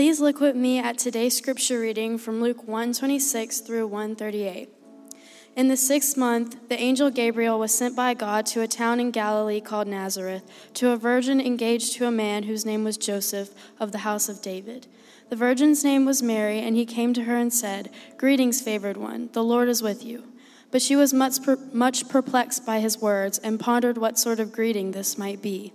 Please 0.00 0.18
look 0.18 0.40
with 0.40 0.56
me 0.56 0.78
at 0.78 0.96
today's 0.96 1.36
scripture 1.36 1.78
reading 1.78 2.16
from 2.16 2.40
Luke 2.40 2.66
126 2.66 3.60
through 3.60 3.86
138. 3.86 4.70
In 5.56 5.68
the 5.68 5.76
sixth 5.76 6.16
month, 6.16 6.56
the 6.70 6.80
angel 6.80 7.10
Gabriel 7.10 7.58
was 7.58 7.74
sent 7.74 7.94
by 7.94 8.14
God 8.14 8.46
to 8.46 8.62
a 8.62 8.66
town 8.66 8.98
in 8.98 9.10
Galilee 9.10 9.60
called 9.60 9.86
Nazareth, 9.86 10.50
to 10.72 10.88
a 10.88 10.96
virgin 10.96 11.38
engaged 11.38 11.92
to 11.96 12.06
a 12.06 12.10
man 12.10 12.44
whose 12.44 12.64
name 12.64 12.82
was 12.82 12.96
Joseph 12.96 13.50
of 13.78 13.92
the 13.92 13.98
house 13.98 14.30
of 14.30 14.40
David. 14.40 14.86
The 15.28 15.36
virgin's 15.36 15.84
name 15.84 16.06
was 16.06 16.22
Mary, 16.22 16.60
and 16.60 16.76
he 16.76 16.86
came 16.86 17.12
to 17.12 17.24
her 17.24 17.36
and 17.36 17.52
said, 17.52 17.90
Greetings, 18.16 18.62
favored 18.62 18.96
one, 18.96 19.28
the 19.34 19.44
Lord 19.44 19.68
is 19.68 19.82
with 19.82 20.02
you. 20.02 20.24
But 20.70 20.80
she 20.80 20.96
was 20.96 21.12
much, 21.12 21.40
much 21.74 22.08
perplexed 22.08 22.64
by 22.64 22.80
his 22.80 22.96
words 22.96 23.36
and 23.36 23.60
pondered 23.60 23.98
what 23.98 24.18
sort 24.18 24.40
of 24.40 24.50
greeting 24.50 24.92
this 24.92 25.18
might 25.18 25.42
be. 25.42 25.74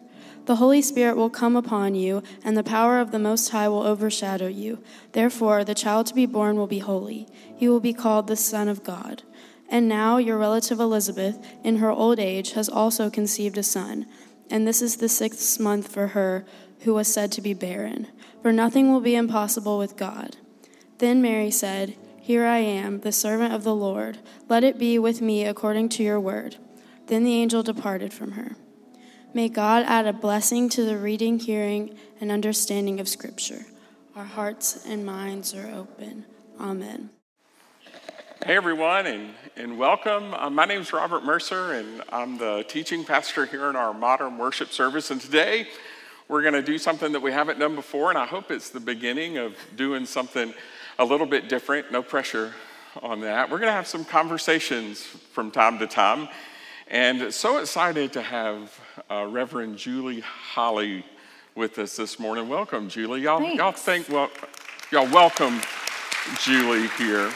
the 0.45 0.55
Holy 0.55 0.81
Spirit 0.81 1.15
will 1.15 1.29
come 1.29 1.55
upon 1.55 1.95
you, 1.95 2.23
and 2.43 2.57
the 2.57 2.63
power 2.63 2.99
of 2.99 3.11
the 3.11 3.19
Most 3.19 3.49
High 3.49 3.69
will 3.69 3.83
overshadow 3.83 4.47
you. 4.47 4.83
Therefore, 5.11 5.63
the 5.63 5.75
child 5.75 6.07
to 6.07 6.15
be 6.15 6.25
born 6.25 6.57
will 6.57 6.67
be 6.67 6.79
holy. 6.79 7.27
He 7.55 7.69
will 7.69 7.79
be 7.79 7.93
called 7.93 8.27
the 8.27 8.35
Son 8.35 8.67
of 8.67 8.83
God. 8.83 9.23
And 9.69 9.87
now, 9.87 10.17
your 10.17 10.37
relative 10.37 10.79
Elizabeth, 10.79 11.39
in 11.63 11.77
her 11.77 11.91
old 11.91 12.19
age, 12.19 12.53
has 12.53 12.67
also 12.67 13.09
conceived 13.09 13.57
a 13.57 13.63
son. 13.63 14.05
And 14.49 14.67
this 14.67 14.81
is 14.81 14.97
the 14.97 15.07
sixth 15.07 15.59
month 15.59 15.87
for 15.87 16.07
her 16.07 16.45
who 16.81 16.93
was 16.93 17.07
said 17.07 17.31
to 17.33 17.41
be 17.41 17.53
barren. 17.53 18.07
For 18.41 18.51
nothing 18.51 18.91
will 18.91 18.99
be 18.99 19.15
impossible 19.15 19.77
with 19.77 19.95
God. 19.95 20.35
Then 20.97 21.21
Mary 21.21 21.51
said, 21.51 21.95
Here 22.19 22.45
I 22.45 22.57
am, 22.57 22.99
the 22.99 23.11
servant 23.11 23.53
of 23.53 23.63
the 23.63 23.75
Lord. 23.75 24.17
Let 24.49 24.63
it 24.63 24.77
be 24.77 24.99
with 24.99 25.21
me 25.21 25.45
according 25.45 25.89
to 25.89 26.03
your 26.03 26.19
word. 26.19 26.57
Then 27.07 27.23
the 27.23 27.33
angel 27.33 27.63
departed 27.63 28.11
from 28.11 28.33
her. 28.33 28.57
May 29.33 29.47
God 29.47 29.85
add 29.87 30.07
a 30.07 30.11
blessing 30.13 30.67
to 30.69 30.83
the 30.83 30.97
reading, 30.97 31.39
hearing, 31.39 31.95
and 32.19 32.29
understanding 32.29 32.99
of 32.99 33.07
Scripture. 33.07 33.65
Our 34.13 34.25
hearts 34.25 34.85
and 34.85 35.05
minds 35.05 35.55
are 35.55 35.71
open. 35.73 36.25
Amen. 36.59 37.11
Hey, 38.45 38.57
everyone, 38.57 39.07
and, 39.07 39.29
and 39.55 39.77
welcome. 39.77 40.33
Uh, 40.33 40.49
my 40.49 40.65
name 40.65 40.81
is 40.81 40.91
Robert 40.91 41.23
Mercer, 41.23 41.71
and 41.71 42.03
I'm 42.11 42.37
the 42.37 42.65
teaching 42.67 43.05
pastor 43.05 43.45
here 43.45 43.69
in 43.69 43.77
our 43.77 43.93
modern 43.93 44.37
worship 44.37 44.73
service. 44.73 45.11
And 45.11 45.21
today, 45.21 45.69
we're 46.27 46.41
going 46.41 46.53
to 46.53 46.61
do 46.61 46.77
something 46.77 47.13
that 47.13 47.21
we 47.21 47.31
haven't 47.31 47.57
done 47.57 47.75
before, 47.75 48.09
and 48.09 48.17
I 48.17 48.25
hope 48.25 48.51
it's 48.51 48.69
the 48.69 48.81
beginning 48.81 49.37
of 49.37 49.55
doing 49.77 50.05
something 50.05 50.53
a 50.99 51.05
little 51.05 51.25
bit 51.25 51.47
different. 51.47 51.89
No 51.89 52.03
pressure 52.03 52.53
on 53.01 53.21
that. 53.21 53.49
We're 53.49 53.59
going 53.59 53.69
to 53.69 53.73
have 53.73 53.87
some 53.87 54.03
conversations 54.03 55.01
from 55.01 55.51
time 55.51 55.79
to 55.79 55.87
time. 55.87 56.27
And 56.89 57.33
so 57.33 57.59
excited 57.59 58.11
to 58.11 58.21
have 58.21 58.77
uh, 59.09 59.27
Reverend 59.29 59.77
Julie 59.77 60.21
Holly 60.21 61.05
with 61.55 61.77
us 61.79 61.95
this 61.95 62.19
morning. 62.19 62.47
Welcome, 62.49 62.89
Julie. 62.89 63.21
Y'all, 63.21 63.39
Thanks. 63.39 63.57
y'all 63.57 63.71
think, 63.71 64.09
well, 64.09 64.29
y'all 64.91 65.11
welcome 65.11 65.59
Julie 66.39 66.87
here. 66.97 67.31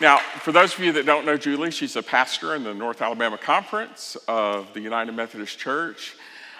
Now, 0.00 0.18
for 0.18 0.52
those 0.52 0.74
of 0.74 0.80
you 0.80 0.92
that 0.92 1.06
don't 1.06 1.26
know 1.26 1.36
Julie, 1.36 1.70
she's 1.70 1.96
a 1.96 2.02
pastor 2.02 2.54
in 2.54 2.62
the 2.62 2.72
North 2.72 3.02
Alabama 3.02 3.36
Conference 3.36 4.16
of 4.28 4.72
the 4.72 4.80
United 4.80 5.12
Methodist 5.12 5.58
Church. 5.58 6.14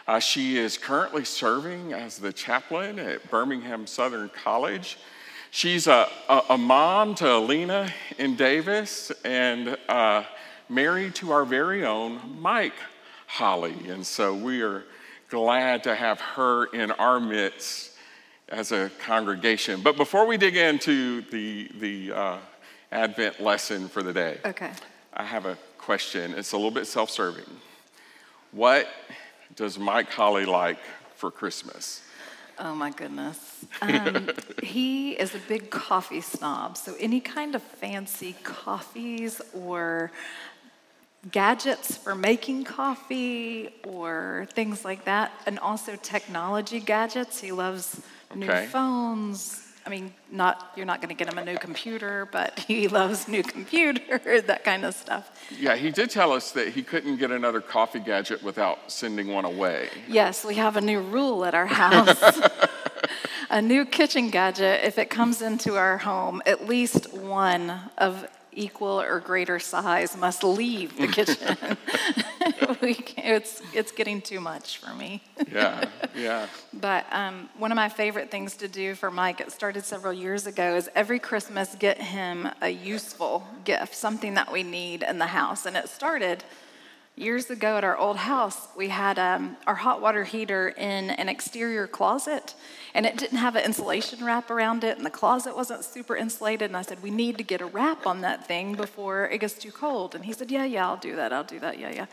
Uh, 0.07 0.19
she 0.19 0.59
is 0.59 0.77
currently 0.79 1.25
serving 1.25 1.93
as 1.93 2.19
the 2.19 2.33
chaplain 2.33 2.99
at 2.99 3.31
Birmingham 3.31 3.87
Southern 3.87 4.29
College. 4.31 4.99
She's 5.51 5.87
a, 5.87 6.09
a, 6.29 6.43
a 6.51 6.59
mom 6.59 7.15
to 7.17 7.37
Alina 7.37 7.93
and 8.19 8.37
Davis, 8.37 9.11
and 9.25 9.77
uh, 9.89 10.25
married 10.69 11.15
to 11.17 11.31
our 11.31 11.45
very 11.45 11.85
own 11.85 12.21
Mike 12.41 12.75
Holly. 13.29 13.89
And 13.89 14.05
so 14.05 14.35
we 14.35 14.63
are 14.63 14.85
glad 15.29 15.85
to 15.85 15.95
have 15.95 16.19
her 16.21 16.65
in 16.67 16.91
our 16.93 17.21
midst 17.21 17.93
as 18.49 18.73
a 18.73 18.91
congregation. 19.01 19.83
But 19.83 19.97
before 19.97 20.27
we 20.27 20.39
dig 20.39 20.57
into 20.57 21.21
the, 21.31 21.69
the 21.79 22.13
uh, 22.13 22.39
Advent 22.91 23.39
lesson 23.39 23.87
for 23.89 24.03
the 24.03 24.15
day, 24.15 24.39
okay. 24.47 24.73
I 25.13 25.25
have 25.25 25.45
a 25.45 25.59
question. 25.77 26.33
It's 26.33 26.53
a 26.53 26.57
little 26.57 26.71
bit 26.71 26.87
self 26.87 27.11
serving. 27.11 27.45
What 28.51 28.89
does 29.55 29.79
Mike 29.79 30.11
Holly 30.11 30.47
like 30.47 30.79
for 31.15 31.31
Christmas? 31.31 32.03
Oh 32.59 32.75
my 32.75 32.91
goodness. 32.91 33.67
Um, 33.83 34.31
he 34.63 35.13
is 35.13 35.35
a 35.35 35.39
big 35.39 35.71
coffee 35.71 36.23
snob. 36.23 36.79
So 36.79 36.95
any 36.99 37.21
kind 37.21 37.55
of 37.55 37.63
fancy 37.63 38.35
coffees 38.43 39.43
or 39.55 40.11
gadgets 41.31 41.97
for 41.97 42.15
making 42.15 42.65
coffee 42.65 43.71
or 43.87 44.47
things 44.53 44.85
like 44.85 45.05
that, 45.05 45.33
and 45.47 45.59
also 45.59 45.97
technology 45.97 46.81
gadgets. 46.81 47.41
He 47.41 47.53
loves 47.53 48.01
Okay. 48.31 48.41
new 48.63 48.67
phones. 48.69 49.65
I 49.87 49.91
mean, 49.91 50.13
not 50.31 50.71
you're 50.77 50.85
not 50.85 51.01
going 51.01 51.09
to 51.09 51.15
get 51.15 51.33
him 51.33 51.39
a 51.39 51.45
new 51.45 51.57
computer, 51.57 52.29
but 52.31 52.59
he 52.69 52.89
loves 52.89 53.27
new 53.27 53.43
computer, 53.43 54.41
that 54.47 54.63
kind 54.65 54.85
of 54.85 54.95
stuff. 54.95 55.31
Yeah, 55.59 55.77
he 55.77 55.91
did 55.91 56.11
tell 56.11 56.33
us 56.33 56.53
that 56.53 56.69
he 56.69 56.83
couldn't 56.83 57.17
get 57.17 57.31
another 57.31 57.63
coffee 57.63 58.01
gadget 58.01 58.43
without 58.43 58.93
sending 58.93 59.29
one 59.29 59.47
away. 59.47 59.89
Yes, 60.07 60.45
we 60.45 60.57
have 60.57 60.77
a 60.77 60.83
new 60.83 61.01
rule 61.01 61.45
at 61.47 61.55
our 61.55 61.67
house. 61.67 62.39
a 63.51 63.63
new 63.63 63.87
kitchen 63.87 64.29
gadget, 64.29 64.85
if 64.85 64.99
it 64.99 65.09
comes 65.09 65.41
into 65.41 65.77
our 65.77 65.97
home, 65.97 66.43
at 66.45 66.67
least 66.67 67.15
one 67.15 67.73
of 67.97 68.27
equal 68.59 69.01
or 69.01 69.21
greater 69.21 69.59
size 69.59 70.17
must 70.17 70.43
leave 70.43 70.97
the 70.99 71.07
kitchen. 71.07 71.77
we, 72.83 72.97
it's, 73.17 73.63
it's 73.73 73.93
getting 73.93 74.21
too 74.21 74.41
much 74.41 74.79
for 74.79 74.93
me. 74.95 75.23
Yeah, 75.51 75.85
yeah. 76.15 76.47
But 76.81 77.07
um, 77.13 77.49
one 77.59 77.73
of 77.73 77.77
my 77.77 77.89
favorite 77.89 78.31
things 78.31 78.57
to 78.57 78.69
do 78.69 78.95
for 78.95 79.11
Mike, 79.11 79.41
it 79.41 79.51
started 79.51 79.85
several 79.85 80.13
years 80.13 80.47
ago, 80.47 80.77
is 80.77 80.89
every 80.95 81.19
Christmas 81.19 81.75
get 81.75 82.01
him 82.01 82.49
a 82.61 82.69
useful 82.69 83.45
gift, 83.65 83.95
something 83.95 84.35
that 84.35 84.53
we 84.53 84.63
need 84.63 85.03
in 85.03 85.19
the 85.19 85.27
house. 85.27 85.67
And 85.67 85.77
it 85.77 85.89
started 85.89 86.45
years 87.21 87.51
ago 87.51 87.77
at 87.77 87.85
our 87.85 87.97
old 87.97 88.17
house. 88.17 88.69
We 88.77 88.89
had 88.89 89.19
um, 89.19 89.57
our 89.67 89.75
hot 89.75 90.01
water 90.01 90.25
heater 90.25 90.69
in 90.69 91.11
an 91.11 91.29
exterior 91.29 91.87
closet, 91.87 92.55
and 92.95 93.05
it 93.05 93.17
didn't 93.17 93.39
have 93.39 93.57
an 93.57 93.65
insulation 93.65 94.25
wrap 94.25 94.51
around 94.51 94.85
it, 94.85 94.97
and 94.97 95.05
the 95.05 95.11
closet 95.11 95.57
wasn't 95.57 95.85
super 95.85 96.17
insulated. 96.17 96.71
And 96.71 96.77
I 96.77 96.83
said, 96.83 97.03
We 97.03 97.11
need 97.11 97.39
to 97.39 97.45
get 97.45 97.61
a 97.61 97.67
wrap 97.67 98.07
on 98.07 98.21
that 98.23 98.47
thing 98.47 98.75
before 98.75 99.29
it 99.29 99.39
gets 99.39 99.55
too 99.55 99.73
cold. 99.73 100.15
And 100.15 100.25
he 100.25 100.33
said, 100.33 100.51
Yeah, 100.51 100.65
yeah, 100.65 100.87
I'll 100.87 100.97
do 100.97 101.17
that. 101.17 101.33
I'll 101.33 101.45
do 101.45 101.61
that. 101.61 101.79
Yeah, 101.79 101.93
yeah. 101.93 102.07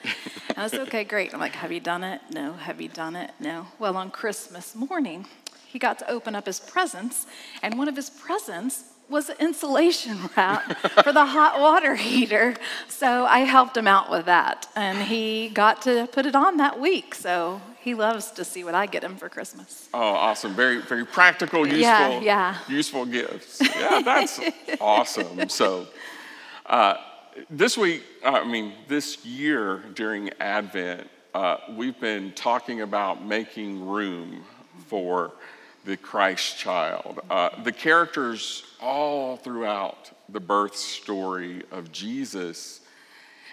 And 0.49 0.59
I 0.59 0.67
said, 0.67 0.81
Okay, 0.81 1.03
great. 1.03 1.33
I'm 1.33 1.39
like, 1.39 1.53
Have 1.53 1.71
you 1.71 1.79
done 1.79 2.03
it? 2.03 2.21
No. 2.31 2.53
Have 2.53 2.81
you 2.81 2.89
done 2.89 3.15
it? 3.15 3.31
No. 3.39 3.67
Well, 3.79 3.97
on 3.97 4.11
Christmas 4.11 4.75
morning, 4.75 5.25
he 5.67 5.79
got 5.79 5.99
to 5.99 6.09
open 6.09 6.35
up 6.35 6.45
his 6.45 6.59
presents, 6.59 7.27
and 7.61 7.77
one 7.77 7.87
of 7.87 7.95
his 7.95 8.09
presents 8.09 8.94
was 9.09 9.29
an 9.29 9.37
insulation 9.39 10.17
wrap 10.37 10.63
for 11.03 11.11
the 11.13 11.25
hot 11.25 11.59
water 11.59 11.95
heater. 11.95 12.55
So 12.87 13.25
I 13.25 13.39
helped 13.39 13.77
him 13.77 13.87
out 13.87 14.09
with 14.09 14.25
that, 14.25 14.67
and 14.75 14.97
he 14.97 15.49
got 15.49 15.81
to 15.83 16.07
put 16.11 16.25
it 16.25 16.35
on 16.35 16.57
that 16.57 16.79
week. 16.79 17.13
So 17.15 17.61
he 17.81 17.93
loves 17.93 18.31
to 18.31 18.43
see 18.43 18.63
what 18.63 18.73
I 18.73 18.87
get 18.87 19.03
him 19.03 19.15
for 19.15 19.29
Christmas. 19.29 19.87
Oh, 19.93 19.99
awesome. 20.01 20.55
Very, 20.55 20.81
very 20.81 21.05
practical, 21.05 21.61
useful, 21.67 21.79
Yeah, 21.81 22.19
yeah. 22.19 22.57
useful 22.67 23.05
gifts. 23.05 23.61
Yeah, 23.61 24.01
that's 24.03 24.39
awesome. 24.81 25.49
So, 25.49 25.87
uh, 26.65 26.95
this 27.49 27.77
week, 27.77 28.01
uh, 28.23 28.29
I 28.29 28.43
mean, 28.45 28.73
this 28.87 29.23
year 29.25 29.83
during 29.93 30.31
Advent, 30.39 31.07
uh, 31.33 31.57
we've 31.75 31.99
been 31.99 32.31
talking 32.31 32.81
about 32.81 33.23
making 33.25 33.85
room 33.85 34.43
for 34.87 35.33
the 35.85 35.95
Christ 35.97 36.57
child. 36.57 37.21
Uh, 37.29 37.61
the 37.63 37.71
characters 37.71 38.63
all 38.81 39.37
throughout 39.37 40.11
the 40.29 40.39
birth 40.39 40.75
story 40.75 41.63
of 41.71 41.91
Jesus 41.91 42.81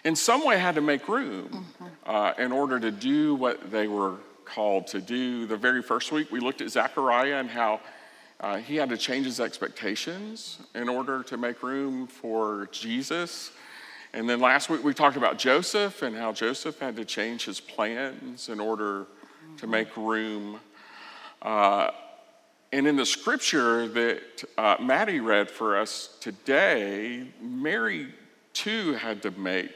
in 0.05 0.17
some 0.17 0.44
way 0.44 0.58
had 0.58 0.75
to 0.75 0.81
make 0.81 1.08
room 1.08 1.67
uh, 2.06 2.32
in 2.38 2.50
order 2.50 2.81
to 2.81 2.90
do 2.90 3.34
what 3.34 3.70
they 3.70 3.87
were 3.87 4.17
called 4.44 4.87
to 4.88 5.00
do. 5.00 5.46
The 5.46 5.56
very 5.56 5.82
first 5.82 6.11
week, 6.11 6.32
we 6.32 6.40
looked 6.40 6.61
at 6.61 6.70
Zechariah 6.70 7.37
and 7.37 7.49
how 7.49 7.81
uh, 8.40 8.56
he 8.56 8.76
had 8.76 8.88
to 8.88 8.96
change 8.96 9.26
his 9.26 9.38
expectations 9.38 10.58
in 10.75 10.88
order 10.88 11.23
to 11.25 11.37
make 11.37 11.62
room 11.62 12.06
for 12.06 12.69
Jesus. 12.73 13.52
And 14.12 14.29
then 14.29 14.40
last 14.40 14.69
week, 14.69 14.82
we 14.82 14.93
talked 14.93 15.17
about 15.17 15.38
Joseph 15.38 16.02
and 16.02 16.17
how 16.17 16.32
Joseph 16.32 16.79
had 16.81 16.96
to 16.96 17.05
change 17.05 17.44
his 17.44 17.61
plans 17.61 18.49
in 18.49 18.58
order 18.58 19.06
to 19.58 19.67
make 19.67 19.96
room. 19.96 20.58
Uh, 21.40 21.90
and 22.73 22.87
in 22.87 22.97
the 22.97 23.05
scripture 23.05 23.87
that 23.89 24.45
uh, 24.57 24.77
Maddie 24.81 25.21
read 25.21 25.51
for 25.51 25.77
us 25.77 26.17
today, 26.21 27.27
Mary 27.41 28.09
too 28.55 28.95
had 28.95 29.23
to 29.23 29.31
make 29.33 29.71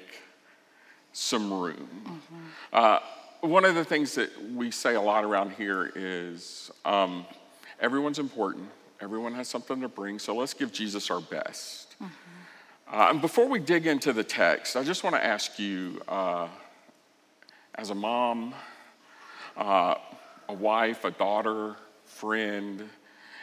some 1.13 1.53
room. 1.53 1.89
Mm-hmm. 2.05 2.37
Uh, 2.73 2.99
one 3.41 3.65
of 3.65 3.75
the 3.75 3.85
things 3.85 4.15
that 4.15 4.31
we 4.53 4.71
say 4.71 4.95
a 4.95 5.01
lot 5.01 5.25
around 5.25 5.53
here 5.53 5.93
is 5.95 6.71
um, 6.87 7.27
everyone's 7.81 8.19
important, 8.19 8.69
everyone 9.01 9.35
has 9.35 9.47
something 9.47 9.81
to 9.83 9.89
bring, 9.89 10.19
so 10.19 10.35
let's 10.35 10.55
give 10.55 10.73
Jesus 10.73 11.11
our 11.11 11.21
best. 11.21 11.97
Mm-hmm. 12.03 12.95
Uh, 12.95 13.11
and 13.11 13.21
before 13.21 13.47
we 13.47 13.59
dig 13.59 13.87
into 13.87 14.13
the 14.13 14.25
text, 14.25 14.77
I 14.77 14.83
just 14.83 15.05
want 15.05 15.17
to 15.17 15.25
ask 15.25 15.59
you 15.59 16.01
uh, 16.09 16.49
as 17.75 17.91
a 17.91 17.95
mom, 17.95 18.55
uh, 19.57 19.97
a 20.49 20.55
wife, 20.55 21.05
a 21.05 21.11
daughter, 21.11 21.77
friend, 22.17 22.89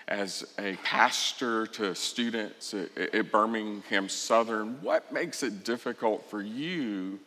as 0.07 0.45
a 0.57 0.75
pastor 0.83 1.67
to 1.67 1.95
students 1.95 2.73
at, 2.73 2.97
at, 2.97 3.31
Birmingham 3.31 4.09
Southern, 4.09 4.81
what 4.81 5.13
makes 5.13 5.43
it 5.43 5.63
difficult 5.63 6.29
for 6.29 6.41
you 6.41 7.19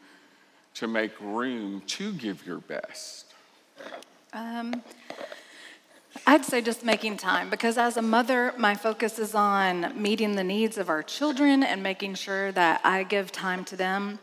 to 0.74 0.86
make 0.86 1.12
room 1.20 1.82
to 1.86 2.12
give 2.12 2.46
your 2.46 2.58
best? 2.58 3.32
Um, 4.32 4.82
I'd 6.26 6.44
say 6.44 6.60
just 6.60 6.84
making 6.84 7.16
time 7.16 7.48
because 7.48 7.78
as 7.78 7.96
a 7.96 8.02
mother, 8.02 8.52
my 8.58 8.74
focus 8.74 9.18
is 9.18 9.34
on 9.34 10.00
meeting 10.00 10.34
the 10.34 10.44
needs 10.44 10.76
of 10.76 10.88
our 10.88 11.02
children 11.02 11.62
and 11.62 11.82
making 11.82 12.14
sure 12.16 12.52
that 12.52 12.80
I 12.84 13.04
give 13.04 13.32
time 13.32 13.64
to 13.66 13.76
them 13.76 14.18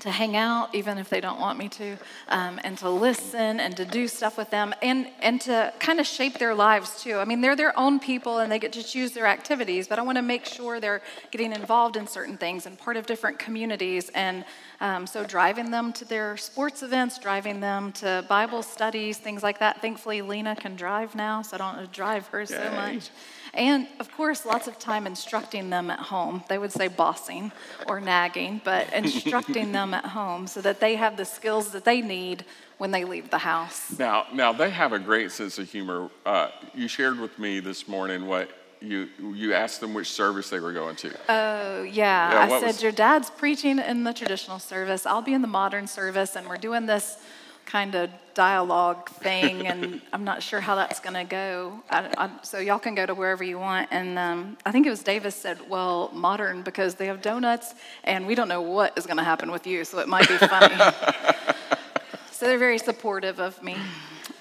to 0.00 0.10
hang 0.10 0.36
out 0.36 0.74
even 0.74 0.98
if 0.98 1.08
they 1.08 1.22
don't 1.22 1.40
want 1.40 1.58
me 1.58 1.70
to 1.70 1.96
um, 2.28 2.60
and 2.64 2.76
to 2.76 2.90
listen 2.90 3.60
and 3.60 3.74
to 3.76 3.84
do 3.86 4.06
stuff 4.06 4.36
with 4.36 4.50
them 4.50 4.74
and, 4.82 5.08
and 5.20 5.40
to 5.40 5.72
kind 5.78 5.98
of 5.98 6.06
shape 6.06 6.38
their 6.38 6.54
lives 6.54 7.02
too. 7.02 7.16
I 7.16 7.24
mean 7.24 7.40
they're 7.40 7.56
their 7.56 7.78
own 7.78 7.98
people 7.98 8.38
and 8.38 8.52
they 8.52 8.58
get 8.58 8.72
to 8.74 8.82
choose 8.82 9.12
their 9.12 9.26
activities 9.26 9.88
but 9.88 9.98
i 9.98 10.02
want 10.02 10.16
to 10.16 10.22
make 10.22 10.44
sure 10.44 10.80
they're 10.80 11.02
getting 11.30 11.52
involved 11.52 11.96
in 11.96 12.06
certain 12.06 12.36
things 12.36 12.66
and 12.66 12.78
part 12.78 12.96
of 12.96 13.06
different 13.06 13.38
communities 13.38 14.10
and 14.14 14.44
um, 14.80 15.06
so 15.06 15.24
driving 15.24 15.70
them 15.70 15.92
to 15.92 16.04
their 16.04 16.36
sports 16.36 16.82
events 16.82 17.18
driving 17.18 17.60
them 17.60 17.92
to 17.92 18.24
bible 18.28 18.62
studies 18.62 19.18
things 19.18 19.42
like 19.42 19.58
that. 19.58 19.80
Thankfully 19.80 20.22
lena 20.22 20.56
can 20.56 20.76
drive 20.76 21.14
now 21.14 21.42
so 21.42 21.56
i 21.56 21.58
don't 21.58 21.74
have 21.74 21.86
to 21.86 21.92
drive 21.92 22.26
her 22.28 22.40
Yay. 22.40 22.46
so 22.46 22.70
much 22.72 23.10
and 23.56 23.88
of 24.00 24.10
course, 24.12 24.44
lots 24.44 24.68
of 24.68 24.78
time 24.78 25.06
instructing 25.06 25.70
them 25.70 25.90
at 25.90 25.98
home. 25.98 26.44
They 26.48 26.58
would 26.58 26.72
say 26.72 26.88
bossing 26.88 27.52
or 27.88 28.00
nagging, 28.00 28.60
but 28.64 28.92
instructing 28.94 29.72
them 29.72 29.94
at 29.94 30.06
home 30.06 30.46
so 30.46 30.60
that 30.60 30.80
they 30.80 30.96
have 30.96 31.16
the 31.16 31.24
skills 31.24 31.70
that 31.72 31.84
they 31.84 32.00
need 32.00 32.44
when 32.78 32.90
they 32.90 33.04
leave 33.04 33.30
the 33.30 33.38
house. 33.38 33.98
Now, 33.98 34.26
now 34.32 34.52
they 34.52 34.70
have 34.70 34.92
a 34.92 34.98
great 34.98 35.32
sense 35.32 35.58
of 35.58 35.70
humor. 35.70 36.10
Uh, 36.24 36.50
you 36.74 36.88
shared 36.88 37.18
with 37.18 37.38
me 37.38 37.60
this 37.60 37.88
morning 37.88 38.26
what 38.26 38.50
you 38.80 39.08
you 39.18 39.54
asked 39.54 39.80
them 39.80 39.94
which 39.94 40.10
service 40.10 40.50
they 40.50 40.60
were 40.60 40.72
going 40.72 40.96
to. 40.96 41.10
Oh 41.28 41.82
yeah, 41.82 42.32
yeah 42.32 42.40
I 42.42 42.60
said 42.60 42.66
was... 42.66 42.82
your 42.82 42.92
dad's 42.92 43.30
preaching 43.30 43.78
in 43.78 44.04
the 44.04 44.12
traditional 44.12 44.58
service. 44.58 45.06
I'll 45.06 45.22
be 45.22 45.32
in 45.32 45.42
the 45.42 45.48
modern 45.48 45.86
service, 45.86 46.36
and 46.36 46.46
we're 46.46 46.58
doing 46.58 46.86
this 46.86 47.18
kind 47.66 47.94
of 47.94 48.10
dialogue 48.34 49.08
thing, 49.10 49.66
and 49.66 50.00
I'm 50.12 50.24
not 50.24 50.42
sure 50.42 50.60
how 50.60 50.76
that's 50.76 51.00
going 51.00 51.14
to 51.14 51.24
go. 51.24 51.80
I, 51.90 52.10
I, 52.16 52.30
so 52.42 52.58
y'all 52.58 52.78
can 52.78 52.94
go 52.94 53.04
to 53.04 53.14
wherever 53.14 53.44
you 53.44 53.58
want. 53.58 53.88
And 53.90 54.18
um, 54.18 54.56
I 54.64 54.72
think 54.72 54.86
it 54.86 54.90
was 54.90 55.02
Davis 55.02 55.34
said, 55.34 55.58
"Well, 55.68 56.10
modern 56.14 56.62
because 56.62 56.94
they 56.94 57.06
have 57.06 57.20
donuts, 57.20 57.74
and 58.04 58.26
we 58.26 58.34
don't 58.34 58.48
know 58.48 58.62
what 58.62 58.96
is 58.96 59.06
going 59.06 59.18
to 59.18 59.24
happen 59.24 59.50
with 59.50 59.66
you, 59.66 59.84
so 59.84 59.98
it 59.98 60.08
might 60.08 60.28
be 60.28 60.38
funny." 60.38 60.74
so 62.30 62.46
they're 62.46 62.58
very 62.58 62.78
supportive 62.78 63.40
of 63.40 63.62
me. 63.62 63.76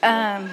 Um, 0.03 0.51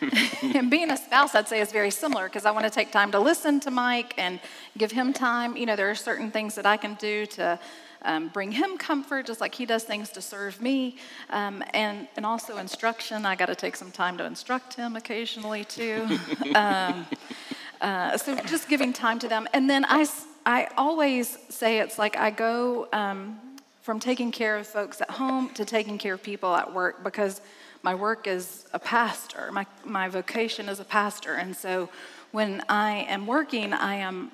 and 0.42 0.70
being 0.70 0.90
a 0.90 0.96
spouse, 0.96 1.34
I'd 1.34 1.48
say, 1.48 1.60
is 1.60 1.72
very 1.72 1.90
similar 1.90 2.28
because 2.28 2.44
I 2.44 2.50
want 2.52 2.64
to 2.64 2.70
take 2.70 2.92
time 2.92 3.10
to 3.12 3.18
listen 3.20 3.60
to 3.60 3.70
Mike 3.70 4.14
and 4.16 4.40
give 4.76 4.92
him 4.92 5.12
time. 5.12 5.56
You 5.56 5.66
know, 5.66 5.76
there 5.76 5.90
are 5.90 5.94
certain 5.94 6.30
things 6.30 6.54
that 6.54 6.66
I 6.66 6.76
can 6.76 6.94
do 6.94 7.26
to 7.26 7.58
um, 8.02 8.28
bring 8.28 8.52
him 8.52 8.78
comfort, 8.78 9.26
just 9.26 9.40
like 9.40 9.54
he 9.54 9.66
does 9.66 9.84
things 9.84 10.10
to 10.10 10.22
serve 10.22 10.60
me, 10.60 10.96
um, 11.30 11.62
and, 11.74 12.08
and 12.16 12.24
also 12.24 12.58
instruction. 12.58 13.26
I 13.26 13.36
got 13.36 13.46
to 13.46 13.54
take 13.54 13.76
some 13.76 13.90
time 13.90 14.16
to 14.18 14.24
instruct 14.24 14.74
him 14.74 14.96
occasionally, 14.96 15.64
too. 15.64 16.06
um, 16.54 17.06
uh, 17.80 18.16
so 18.16 18.36
just 18.46 18.68
giving 18.68 18.92
time 18.92 19.18
to 19.18 19.28
them. 19.28 19.48
And 19.52 19.68
then 19.68 19.84
I, 19.88 20.06
I 20.46 20.68
always 20.76 21.38
say 21.48 21.78
it's 21.78 21.98
like 21.98 22.16
I 22.16 22.30
go 22.30 22.88
um, 22.92 23.38
from 23.82 24.00
taking 24.00 24.32
care 24.32 24.56
of 24.56 24.66
folks 24.66 25.00
at 25.00 25.10
home 25.10 25.50
to 25.54 25.64
taking 25.64 25.98
care 25.98 26.14
of 26.14 26.22
people 26.22 26.54
at 26.54 26.72
work 26.72 27.02
because 27.04 27.40
my 27.82 27.94
work 27.94 28.26
is 28.26 28.66
a 28.72 28.78
pastor. 28.78 29.50
My, 29.52 29.66
my 29.84 30.08
vocation 30.08 30.68
is 30.68 30.80
a 30.80 30.84
pastor. 30.84 31.34
And 31.34 31.56
so 31.56 31.88
when 32.32 32.62
I 32.68 33.06
am 33.08 33.26
working, 33.26 33.72
I 33.72 33.96
am 33.96 34.32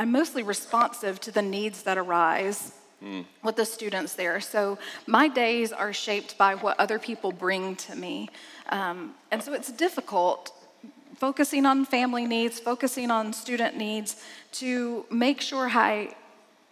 I'm 0.00 0.12
mostly 0.12 0.42
responsive 0.42 1.20
to 1.20 1.30
the 1.30 1.42
needs 1.42 1.82
that 1.82 1.98
arise 1.98 2.72
mm. 3.02 3.24
with 3.42 3.56
the 3.56 3.64
students 3.64 4.14
there. 4.14 4.40
So 4.40 4.78
my 5.06 5.28
days 5.28 5.72
are 5.72 5.92
shaped 5.92 6.36
by 6.38 6.54
what 6.54 6.78
other 6.78 6.98
people 6.98 7.32
bring 7.32 7.76
to 7.76 7.96
me. 7.96 8.30
Um, 8.68 9.14
and 9.30 9.42
so 9.42 9.52
it's 9.52 9.72
difficult 9.72 10.52
focusing 11.16 11.66
on 11.66 11.84
family 11.84 12.26
needs, 12.26 12.58
focusing 12.58 13.10
on 13.10 13.32
student 13.32 13.76
needs 13.76 14.16
to 14.52 15.04
make 15.10 15.40
sure 15.40 15.68
I 15.68 16.14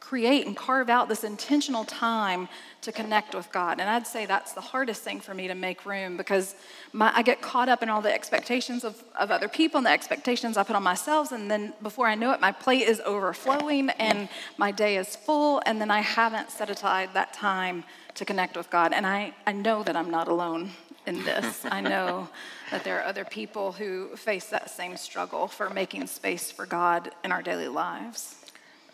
create 0.00 0.46
and 0.46 0.56
carve 0.56 0.88
out 0.88 1.08
this 1.08 1.24
intentional 1.24 1.84
time 1.84 2.48
to 2.80 2.92
connect 2.92 3.34
with 3.34 3.50
God. 3.52 3.80
And 3.80 3.90
I'd 3.90 4.06
say 4.06 4.24
that's 4.24 4.52
the 4.52 4.60
hardest 4.60 5.02
thing 5.02 5.20
for 5.20 5.34
me 5.34 5.48
to 5.48 5.54
make 5.54 5.84
room 5.84 6.16
because 6.16 6.54
my, 6.92 7.12
I 7.14 7.22
get 7.22 7.42
caught 7.42 7.68
up 7.68 7.82
in 7.82 7.88
all 7.88 8.00
the 8.00 8.12
expectations 8.12 8.84
of, 8.84 9.02
of 9.18 9.30
other 9.30 9.48
people 9.48 9.78
and 9.78 9.86
the 9.86 9.90
expectations 9.90 10.56
I 10.56 10.62
put 10.62 10.76
on 10.76 10.82
myself. 10.82 11.32
And 11.32 11.50
then 11.50 11.74
before 11.82 12.06
I 12.06 12.14
know 12.14 12.32
it, 12.32 12.40
my 12.40 12.52
plate 12.52 12.88
is 12.88 13.00
overflowing 13.04 13.90
and 13.90 14.28
my 14.56 14.70
day 14.70 14.96
is 14.96 15.16
full. 15.16 15.60
And 15.66 15.80
then 15.80 15.90
I 15.90 16.00
haven't 16.00 16.50
set 16.50 16.70
aside 16.70 17.10
that 17.14 17.32
time 17.32 17.84
to 18.14 18.24
connect 18.24 18.56
with 18.56 18.70
God. 18.70 18.92
And 18.92 19.06
I, 19.06 19.34
I 19.46 19.52
know 19.52 19.82
that 19.82 19.96
I'm 19.96 20.10
not 20.10 20.28
alone 20.28 20.70
in 21.06 21.24
this. 21.24 21.64
I 21.70 21.80
know 21.80 22.28
that 22.70 22.84
there 22.84 23.00
are 23.00 23.04
other 23.04 23.24
people 23.24 23.72
who 23.72 24.16
face 24.16 24.46
that 24.46 24.70
same 24.70 24.96
struggle 24.96 25.48
for 25.48 25.70
making 25.70 26.06
space 26.06 26.50
for 26.50 26.66
God 26.66 27.10
in 27.24 27.32
our 27.32 27.42
daily 27.42 27.68
lives. 27.68 28.36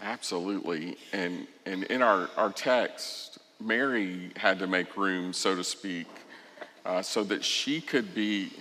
Absolutely. 0.00 0.96
And, 1.12 1.46
and 1.67 1.85
in 1.85 2.02
our, 2.02 2.29
our 2.37 2.52
text, 2.52 3.38
Mary 3.61 4.31
had 4.37 4.58
to 4.58 4.67
make 4.67 4.96
room, 4.96 5.32
so 5.32 5.55
to 5.55 5.64
speak, 5.64 6.06
uh, 6.85 7.02
so 7.02 7.25
that 7.25 7.44
she 7.44 7.81
could 7.81 8.14
be. 8.14 8.52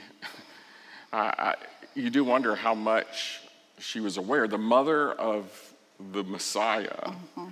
I, 1.13 1.55
you 1.95 2.09
do 2.09 2.23
wonder 2.23 2.55
how 2.55 2.73
much 2.73 3.41
she 3.77 3.99
was 3.99 4.17
aware. 4.17 4.47
The 4.47 4.57
mother 4.57 5.11
of 5.11 5.73
the 6.11 6.23
Messiah. 6.23 6.87
Mm-hmm. 6.87 7.47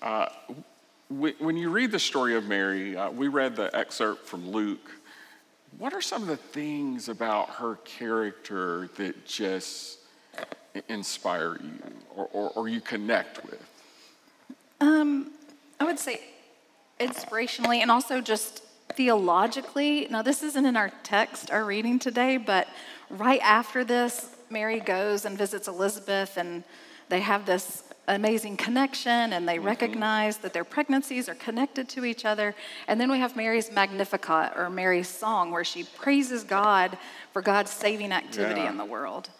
Uh, 0.00 0.26
when 1.10 1.56
you 1.56 1.70
read 1.70 1.92
the 1.92 1.98
story 1.98 2.34
of 2.34 2.46
Mary, 2.46 2.96
uh, 2.96 3.10
we 3.10 3.28
read 3.28 3.56
the 3.56 3.74
excerpt 3.76 4.26
from 4.26 4.50
Luke. 4.50 4.90
What 5.78 5.92
are 5.92 6.00
some 6.00 6.22
of 6.22 6.28
the 6.28 6.36
things 6.36 7.08
about 7.08 7.50
her 7.50 7.76
character 7.84 8.88
that 8.96 9.26
just 9.26 9.98
inspire 10.88 11.56
you 11.62 11.70
or, 12.16 12.28
or, 12.32 12.50
or 12.50 12.68
you 12.68 12.80
connect 12.80 13.44
with? 13.44 13.60
Um, 14.80 15.30
I 15.80 15.84
would 15.84 15.98
say 15.98 16.20
inspirationally 17.00 17.78
and 17.78 17.90
also 17.90 18.20
just 18.20 18.62
theologically. 18.94 20.06
Now, 20.10 20.22
this 20.22 20.42
isn't 20.42 20.64
in 20.64 20.76
our 20.76 20.90
text, 21.02 21.50
our 21.50 21.64
reading 21.64 21.98
today, 21.98 22.36
but 22.36 22.68
right 23.10 23.40
after 23.42 23.84
this, 23.84 24.36
Mary 24.50 24.80
goes 24.80 25.24
and 25.24 25.36
visits 25.36 25.68
Elizabeth, 25.68 26.36
and 26.36 26.62
they 27.08 27.20
have 27.20 27.46
this 27.46 27.82
amazing 28.06 28.56
connection, 28.56 29.32
and 29.32 29.48
they 29.48 29.56
mm-hmm. 29.56 29.66
recognize 29.66 30.36
that 30.38 30.52
their 30.52 30.64
pregnancies 30.64 31.28
are 31.28 31.34
connected 31.34 31.88
to 31.88 32.04
each 32.04 32.24
other. 32.24 32.54
And 32.86 33.00
then 33.00 33.10
we 33.10 33.18
have 33.18 33.36
Mary's 33.36 33.72
Magnificat, 33.72 34.52
or 34.56 34.70
Mary's 34.70 35.08
song, 35.08 35.50
where 35.50 35.64
she 35.64 35.84
praises 35.84 36.44
God 36.44 36.96
for 37.32 37.42
God's 37.42 37.70
saving 37.70 38.12
activity 38.12 38.60
yeah. 38.60 38.70
in 38.70 38.76
the 38.76 38.84
world. 38.84 39.30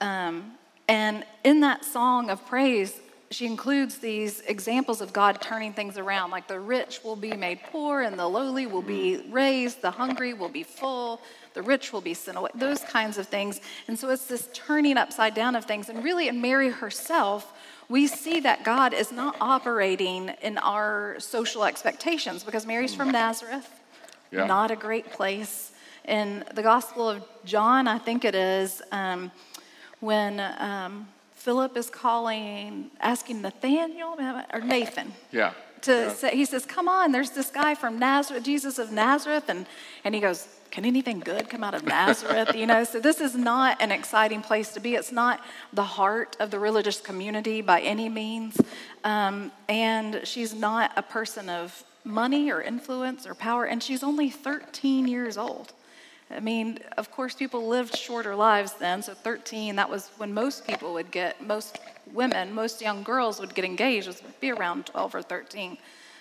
Um, 0.00 0.52
and 0.88 1.24
in 1.44 1.60
that 1.60 1.84
song 1.84 2.30
of 2.30 2.44
praise, 2.46 3.00
she 3.32 3.46
includes 3.46 3.98
these 3.98 4.40
examples 4.40 5.00
of 5.00 5.12
God 5.12 5.40
turning 5.40 5.72
things 5.72 5.96
around, 5.96 6.30
like 6.30 6.46
the 6.48 6.60
rich 6.60 7.00
will 7.02 7.16
be 7.16 7.32
made 7.32 7.60
poor, 7.70 8.02
and 8.02 8.18
the 8.18 8.28
lowly 8.28 8.66
will 8.66 8.82
be 8.82 9.24
raised, 9.30 9.80
the 9.80 9.90
hungry 9.90 10.34
will 10.34 10.50
be 10.50 10.62
full, 10.62 11.20
the 11.54 11.62
rich 11.62 11.92
will 11.92 12.00
be 12.00 12.14
sent 12.14 12.36
away, 12.36 12.50
those 12.54 12.80
kinds 12.80 13.18
of 13.18 13.26
things. 13.26 13.60
And 13.88 13.98
so 13.98 14.10
it's 14.10 14.26
this 14.26 14.48
turning 14.52 14.98
upside 14.98 15.34
down 15.34 15.56
of 15.56 15.64
things. 15.64 15.88
And 15.88 16.04
really, 16.04 16.28
in 16.28 16.40
Mary 16.40 16.70
herself, 16.70 17.52
we 17.88 18.06
see 18.06 18.40
that 18.40 18.64
God 18.64 18.94
is 18.94 19.12
not 19.12 19.36
operating 19.40 20.30
in 20.42 20.58
our 20.58 21.16
social 21.18 21.64
expectations 21.64 22.44
because 22.44 22.66
Mary's 22.66 22.94
from 22.94 23.10
Nazareth, 23.10 23.68
yeah. 24.30 24.46
not 24.46 24.70
a 24.70 24.76
great 24.76 25.10
place. 25.10 25.72
In 26.06 26.44
the 26.54 26.62
Gospel 26.62 27.08
of 27.08 27.24
John, 27.44 27.86
I 27.86 27.98
think 27.98 28.24
it 28.24 28.34
is, 28.34 28.82
um, 28.90 29.30
when. 30.02 30.40
Um, 30.58 31.08
Philip 31.34 31.76
is 31.76 31.90
calling, 31.90 32.88
asking 33.00 33.42
Nathaniel 33.42 34.16
or 34.52 34.60
Nathan. 34.60 35.12
Yeah. 35.32 35.54
To 35.80 35.90
yeah. 35.90 36.12
say, 36.12 36.36
he 36.36 36.44
says, 36.44 36.64
"Come 36.64 36.88
on, 36.88 37.10
there's 37.10 37.30
this 37.30 37.50
guy 37.50 37.74
from 37.74 37.98
Nazareth, 37.98 38.44
Jesus 38.44 38.78
of 38.78 38.92
Nazareth," 38.92 39.48
and 39.48 39.66
and 40.04 40.14
he 40.14 40.20
goes, 40.20 40.46
can 40.72 40.86
anything 40.86 41.20
good 41.20 41.50
come 41.50 41.62
out 41.62 41.74
of 41.74 41.84
Nazareth? 41.84 42.56
you 42.56 42.66
know, 42.66 42.82
so 42.82 42.98
this 42.98 43.20
is 43.20 43.36
not 43.36 43.80
an 43.82 43.92
exciting 43.92 44.40
place 44.40 44.72
to 44.72 44.80
be. 44.80 44.94
It's 44.94 45.12
not 45.12 45.38
the 45.72 45.84
heart 45.84 46.34
of 46.40 46.50
the 46.50 46.58
religious 46.58 46.98
community 47.00 47.60
by 47.60 47.82
any 47.82 48.08
means. 48.08 48.58
Um, 49.04 49.52
and 49.68 50.22
she's 50.24 50.54
not 50.54 50.90
a 50.96 51.02
person 51.02 51.50
of 51.50 51.84
money 52.04 52.50
or 52.50 52.62
influence 52.62 53.26
or 53.26 53.34
power, 53.34 53.66
and 53.66 53.82
she's 53.82 54.02
only 54.02 54.30
13 54.30 55.06
years 55.06 55.36
old. 55.36 55.74
I 56.34 56.40
mean, 56.40 56.78
of 56.96 57.10
course, 57.10 57.34
people 57.34 57.66
lived 57.66 57.96
shorter 57.96 58.34
lives 58.34 58.74
then. 58.74 59.02
So 59.02 59.14
13, 59.14 59.76
that 59.76 59.88
was 59.88 60.10
when 60.16 60.32
most 60.32 60.66
people 60.66 60.92
would 60.94 61.10
get, 61.10 61.44
most 61.44 61.78
women, 62.12 62.52
most 62.52 62.80
young 62.80 63.02
girls 63.02 63.40
would 63.40 63.54
get 63.54 63.64
engaged, 63.64 64.06
would 64.06 64.40
be 64.40 64.50
around 64.50 64.86
12 64.86 65.14
or 65.14 65.22
13. 65.22 65.78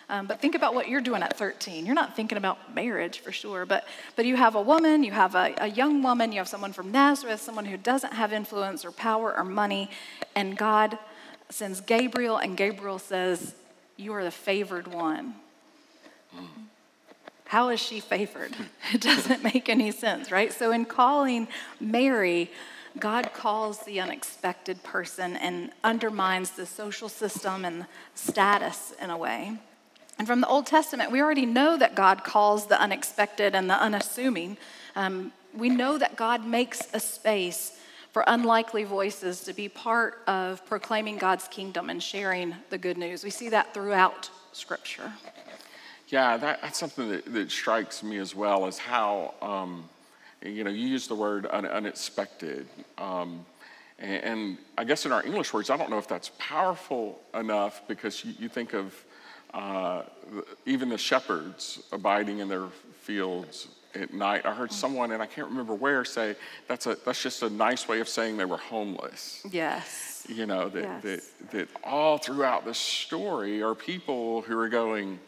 Um, 0.10 0.27
but 0.27 0.41
think 0.41 0.56
about 0.56 0.75
what 0.75 0.89
you're 0.89 1.01
doing 1.01 1.24
at 1.24 1.38
13. 1.38 1.86
You're 1.86 1.96
not 1.96 2.18
thinking 2.18 2.38
about 2.38 2.75
marriage 2.75 3.20
for 3.20 3.32
sure, 3.32 3.65
but, 3.65 3.88
but 4.18 4.25
you 4.25 4.36
have 4.36 4.56
a 4.56 4.62
woman, 4.62 5.06
you 5.06 5.13
have 5.13 5.36
a, 5.36 5.53
a 5.58 5.68
young 5.68 6.03
woman, 6.03 6.34
you 6.34 6.39
have 6.39 6.50
someone 6.50 6.74
from 6.74 6.91
Nazareth, 6.91 7.39
someone 7.39 7.63
who 7.63 7.77
doesn't 7.77 8.13
have 8.13 8.34
influence 8.34 8.84
or 8.84 8.91
power 8.91 9.34
or 9.38 9.46
money, 9.46 9.89
and 10.36 10.58
God 10.58 10.98
sends 11.50 11.80
Gabriel, 11.80 12.38
and 12.38 12.58
Gabriel 12.58 13.00
says, 13.00 13.56
You 13.96 14.13
are 14.13 14.24
the 14.24 14.32
favored 14.32 14.88
one. 14.88 15.36
Mm. 16.36 16.48
How 17.51 17.67
is 17.67 17.81
she 17.81 18.00
favored? 18.00 18.55
It 18.93 19.01
doesn't 19.01 19.43
make 19.43 19.67
any 19.67 19.91
sense, 19.91 20.31
right? 20.31 20.53
So, 20.53 20.72
in 20.72 20.86
calling 20.86 21.50
Mary, 21.81 22.50
God 22.98 23.34
calls 23.34 23.79
the 23.79 24.00
unexpected 24.00 24.81
person 24.84 25.36
and 25.36 25.72
undermines 25.84 26.51
the 26.51 26.65
social 26.65 27.10
system 27.10 27.65
and 27.65 27.88
status 28.15 28.93
in 29.01 29.10
a 29.10 29.17
way. 29.17 29.58
And 30.17 30.25
from 30.25 30.39
the 30.39 30.48
Old 30.48 30.65
Testament, 30.65 31.12
we 31.12 31.22
already 31.22 31.46
know 31.46 31.75
that 31.75 31.93
God 31.93 32.24
calls 32.24 32.67
the 32.67 32.79
unexpected 32.79 33.53
and 33.53 33.70
the 33.70 33.81
unassuming. 33.81 34.55
Um, 34.96 35.34
we 35.53 35.67
know 35.67 35.98
that 35.98 36.15
God 36.15 36.46
makes 36.46 36.88
a 36.93 37.01
space 37.01 37.77
for 38.13 38.24
unlikely 38.27 38.86
voices 38.86 39.41
to 39.41 39.51
be 39.53 39.67
part 39.67 40.22
of 40.25 40.65
proclaiming 40.67 41.17
God's 41.17 41.50
kingdom 41.50 41.89
and 41.89 42.01
sharing 42.01 42.55
the 42.70 42.77
good 42.77 42.98
news. 42.98 43.25
We 43.25 43.29
see 43.29 43.50
that 43.50 43.74
throughout 43.74 44.29
Scripture. 44.53 45.12
Yeah, 46.12 46.36
that, 46.38 46.62
that's 46.62 46.77
something 46.77 47.10
that, 47.10 47.34
that, 47.34 47.50
strikes 47.50 48.03
me 48.03 48.18
as 48.18 48.36
well 48.36 48.68
is 48.68 48.77
how, 48.77 49.34
um, 49.41 49.88
you 50.44 50.65
know, 50.65 50.70
you 50.70 50.86
use 50.86 51.08
the 51.08 51.15
word 51.15 51.48
un, 51.50 51.65
unexpected. 51.65 52.68
Um, 52.98 53.46
and, 53.98 54.24
and, 54.24 54.58
I 54.77 54.84
guess 54.84 55.06
in 55.06 55.13
our 55.13 55.25
English 55.25 55.53
words, 55.53 55.70
I 55.70 55.77
don't 55.77 55.89
know 55.89 56.00
if 56.00 56.10
that's 56.10 56.32
powerful 56.38 57.22
enough 57.34 57.88
because 57.88 58.25
you, 58.25 58.34
you 58.39 58.50
think 58.50 58.74
of 58.74 58.94
uh, 59.53 60.03
even 60.65 60.89
the 60.89 60.98
shepherds 60.98 61.82
abiding 61.94 62.39
in 62.39 62.50
their 62.50 62.68
fields 63.00 63.70
at 63.96 64.13
night. 64.13 64.46
I 64.46 64.53
heard 64.53 64.74
someone, 64.74 65.13
and 65.13 65.22
I 65.22 65.25
can't 65.25 65.48
remember 65.48 65.75
where, 65.75 66.03
say 66.03 66.36
that's, 66.68 66.88
a, 66.88 66.98
that's 67.06 67.24
just 67.24 67.41
a 67.44 67.50
nice 67.50 67.88
way 67.88 68.01
of 68.01 68.10
saying 68.10 68.36
they 68.36 68.46
were 68.46 68.58
homeless. 68.58 69.46
Yes. 69.50 70.25
You 70.27 70.46
know, 70.46 70.68
that, 70.70 70.84
yes. 70.84 71.03
that, 71.03 71.51
that 71.51 71.68
all 71.86 72.18
throughout 72.18 72.65
the 72.65 72.74
story 72.74 73.63
are 73.63 73.75
people 73.75 74.41
who 74.41 74.58
are 74.58 74.70
going, 74.70 75.20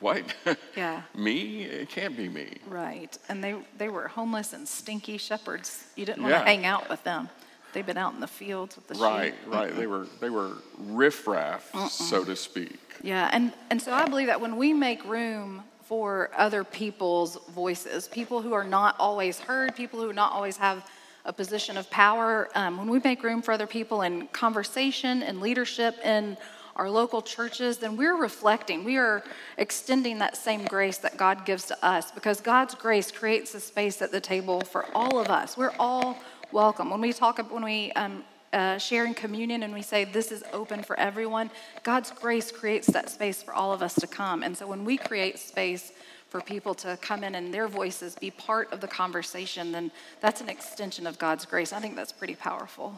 what? 0.00 0.22
Yeah. 0.76 1.02
me? 1.16 1.64
It 1.64 1.88
can't 1.88 2.16
be 2.16 2.28
me. 2.28 2.58
Right. 2.68 3.16
And 3.28 3.42
they, 3.42 3.56
they 3.78 3.88
were 3.88 4.06
homeless 4.06 4.52
and 4.52 4.66
stinky 4.68 5.18
shepherds. 5.18 5.84
You 5.96 6.06
didn't 6.06 6.22
want 6.22 6.34
yeah. 6.34 6.40
to 6.40 6.44
hang 6.44 6.66
out 6.66 6.88
with 6.88 7.02
them. 7.02 7.28
They've 7.72 7.84
been 7.84 7.98
out 7.98 8.14
in 8.14 8.20
the 8.20 8.28
fields 8.28 8.76
with 8.76 8.86
the 8.86 8.94
right, 8.94 9.34
sheep. 9.34 9.52
Right, 9.52 9.66
right. 9.66 9.76
They 9.76 9.86
were 9.86 10.06
they 10.20 10.30
were 10.30 10.52
riffraff, 10.78 11.70
so 11.90 12.24
to 12.24 12.34
speak. 12.34 12.78
Yeah, 13.02 13.28
and, 13.32 13.52
and 13.70 13.80
so 13.80 13.92
I 13.92 14.06
believe 14.06 14.28
that 14.28 14.40
when 14.40 14.56
we 14.56 14.72
make 14.72 15.04
room 15.04 15.62
for 15.82 16.30
other 16.36 16.64
people's 16.64 17.36
voices, 17.50 18.08
people 18.08 18.40
who 18.40 18.52
are 18.52 18.64
not 18.64 18.96
always 18.98 19.38
heard, 19.38 19.76
people 19.76 20.00
who 20.00 20.12
not 20.12 20.32
always 20.32 20.56
have 20.56 20.88
a 21.24 21.32
position 21.32 21.76
of 21.76 21.90
power, 21.90 22.48
um, 22.54 22.78
when 22.78 22.88
we 22.88 23.00
make 23.00 23.22
room 23.22 23.42
for 23.42 23.52
other 23.52 23.66
people 23.66 24.02
in 24.02 24.28
conversation 24.28 25.22
and 25.22 25.40
leadership 25.40 25.98
in 26.04 26.36
our 26.78 26.88
local 26.88 27.20
churches, 27.20 27.78
then 27.78 27.96
we're 27.96 28.16
reflecting. 28.16 28.84
We 28.84 28.96
are 28.96 29.24
extending 29.56 30.18
that 30.20 30.36
same 30.36 30.64
grace 30.64 30.98
that 30.98 31.16
God 31.16 31.44
gives 31.44 31.64
to 31.66 31.84
us 31.84 32.12
because 32.12 32.40
God's 32.40 32.74
grace 32.74 33.10
creates 33.10 33.52
a 33.54 33.60
space 33.60 34.00
at 34.00 34.12
the 34.12 34.20
table 34.20 34.60
for 34.60 34.86
all 34.94 35.18
of 35.18 35.28
us. 35.28 35.56
We're 35.56 35.74
all 35.78 36.16
welcome. 36.52 36.88
When 36.90 37.00
we 37.00 37.12
talk, 37.12 37.38
when 37.52 37.64
we 37.64 37.90
um, 37.92 38.22
uh, 38.52 38.78
share 38.78 39.06
in 39.06 39.14
communion 39.14 39.64
and 39.64 39.74
we 39.74 39.82
say 39.82 40.04
this 40.04 40.30
is 40.30 40.44
open 40.52 40.84
for 40.84 40.98
everyone, 40.98 41.50
God's 41.82 42.12
grace 42.12 42.52
creates 42.52 42.86
that 42.88 43.10
space 43.10 43.42
for 43.42 43.52
all 43.52 43.72
of 43.72 43.82
us 43.82 43.94
to 43.96 44.06
come. 44.06 44.44
And 44.44 44.56
so 44.56 44.66
when 44.66 44.84
we 44.84 44.96
create 44.96 45.38
space 45.38 45.92
for 46.28 46.40
people 46.40 46.74
to 46.74 46.96
come 47.00 47.24
in 47.24 47.34
and 47.34 47.52
their 47.52 47.66
voices 47.66 48.14
be 48.14 48.30
part 48.30 48.72
of 48.72 48.80
the 48.80 48.88
conversation, 48.88 49.72
then 49.72 49.90
that's 50.20 50.40
an 50.40 50.48
extension 50.48 51.06
of 51.08 51.18
God's 51.18 51.44
grace. 51.44 51.72
I 51.72 51.80
think 51.80 51.96
that's 51.96 52.12
pretty 52.12 52.36
powerful. 52.36 52.94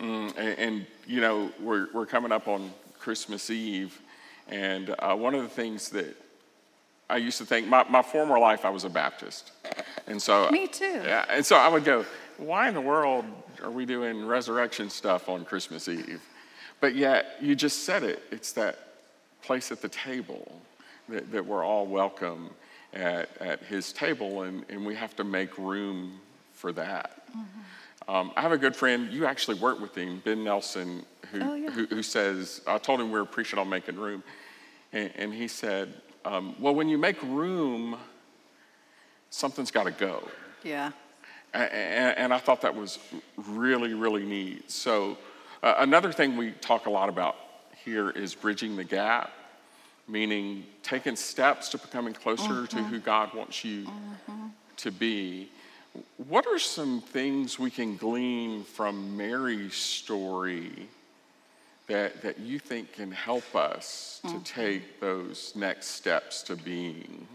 Mm, 0.00 0.36
and, 0.36 0.58
and, 0.58 0.86
you 1.06 1.20
know, 1.20 1.50
we're, 1.60 1.88
we're 1.92 2.06
coming 2.06 2.32
up 2.32 2.48
on 2.48 2.70
Christmas 3.08 3.48
Eve. 3.48 3.98
And 4.48 4.94
uh, 4.98 5.16
one 5.16 5.34
of 5.34 5.40
the 5.40 5.48
things 5.48 5.88
that 5.88 6.14
I 7.08 7.16
used 7.16 7.38
to 7.38 7.46
think, 7.46 7.66
my, 7.66 7.82
my 7.88 8.02
former 8.02 8.38
life, 8.38 8.66
I 8.66 8.68
was 8.68 8.84
a 8.84 8.90
Baptist. 8.90 9.52
And 10.06 10.20
so, 10.20 10.50
me 10.50 10.66
too. 10.66 11.00
Yeah, 11.06 11.24
and 11.30 11.42
so 11.42 11.56
I 11.56 11.68
would 11.68 11.86
go, 11.86 12.04
why 12.36 12.68
in 12.68 12.74
the 12.74 12.82
world 12.82 13.24
are 13.62 13.70
we 13.70 13.86
doing 13.86 14.26
resurrection 14.26 14.90
stuff 14.90 15.30
on 15.30 15.46
Christmas 15.46 15.88
Eve? 15.88 16.20
But 16.82 16.96
yet, 16.96 17.36
you 17.40 17.54
just 17.54 17.84
said 17.84 18.02
it. 18.02 18.24
It's 18.30 18.52
that 18.52 18.76
place 19.40 19.72
at 19.72 19.80
the 19.80 19.88
table 19.88 20.60
that, 21.08 21.32
that 21.32 21.46
we're 21.46 21.64
all 21.64 21.86
welcome 21.86 22.50
at, 22.92 23.30
at 23.40 23.62
his 23.62 23.90
table, 23.90 24.42
and, 24.42 24.66
and 24.68 24.84
we 24.84 24.94
have 24.96 25.16
to 25.16 25.24
make 25.24 25.56
room 25.56 26.20
for 26.52 26.72
that. 26.72 27.26
Mm-hmm. 27.30 28.14
Um, 28.14 28.32
I 28.36 28.42
have 28.42 28.52
a 28.52 28.58
good 28.58 28.76
friend, 28.76 29.10
you 29.10 29.24
actually 29.24 29.58
work 29.58 29.80
with 29.80 29.94
him, 29.94 30.20
Ben 30.26 30.44
Nelson, 30.44 31.06
who, 31.32 31.40
oh, 31.42 31.54
yeah. 31.54 31.70
who, 31.70 31.86
who, 31.86 32.02
says, 32.02 32.60
I 32.66 32.78
told 32.78 33.00
him 33.00 33.10
we 33.10 33.18
were 33.18 33.24
preaching 33.24 33.58
on 33.58 33.68
making 33.68 33.96
room. 33.96 34.22
And, 34.92 35.10
and 35.16 35.34
he 35.34 35.48
said, 35.48 35.92
um, 36.24 36.54
Well, 36.58 36.74
when 36.74 36.88
you 36.88 36.98
make 36.98 37.22
room, 37.22 37.96
something's 39.30 39.70
got 39.70 39.84
to 39.84 39.90
go. 39.90 40.26
Yeah. 40.62 40.92
And, 41.54 42.18
and, 42.18 42.34
I 42.34 42.38
thought 42.38 42.60
that 42.60 42.74
was 42.74 42.98
really, 43.36 43.94
really 43.94 44.24
neat. 44.24 44.70
So, 44.70 45.16
uh, 45.62 45.76
another 45.78 46.12
thing 46.12 46.36
we 46.36 46.50
talk 46.52 46.86
a 46.86 46.90
lot 46.90 47.08
about 47.08 47.36
here 47.84 48.10
is 48.10 48.34
bridging 48.34 48.76
the 48.76 48.84
gap, 48.84 49.32
meaning 50.06 50.64
taking 50.82 51.16
steps 51.16 51.70
to 51.70 51.78
becoming 51.78 52.12
closer 52.12 52.42
mm-hmm. 52.42 52.76
to 52.76 52.82
who 52.84 52.98
God 52.98 53.32
wants 53.34 53.64
you 53.64 53.84
mm-hmm. 53.84 54.48
to 54.76 54.90
be. 54.90 55.48
What 56.28 56.46
are 56.46 56.58
some 56.58 57.00
things 57.00 57.58
we 57.58 57.70
can 57.70 57.96
glean 57.96 58.62
from 58.62 59.16
Mary's 59.16 59.74
story 59.74 60.88
that, 61.88 62.22
that 62.22 62.38
you 62.38 62.58
think 62.58 62.92
can 62.92 63.10
help 63.10 63.56
us 63.56 64.20
mm-hmm. 64.24 64.38
to 64.38 64.44
take 64.44 65.00
those 65.00 65.52
next 65.56 65.88
steps 65.88 66.42
to 66.44 66.56
being 66.56 67.26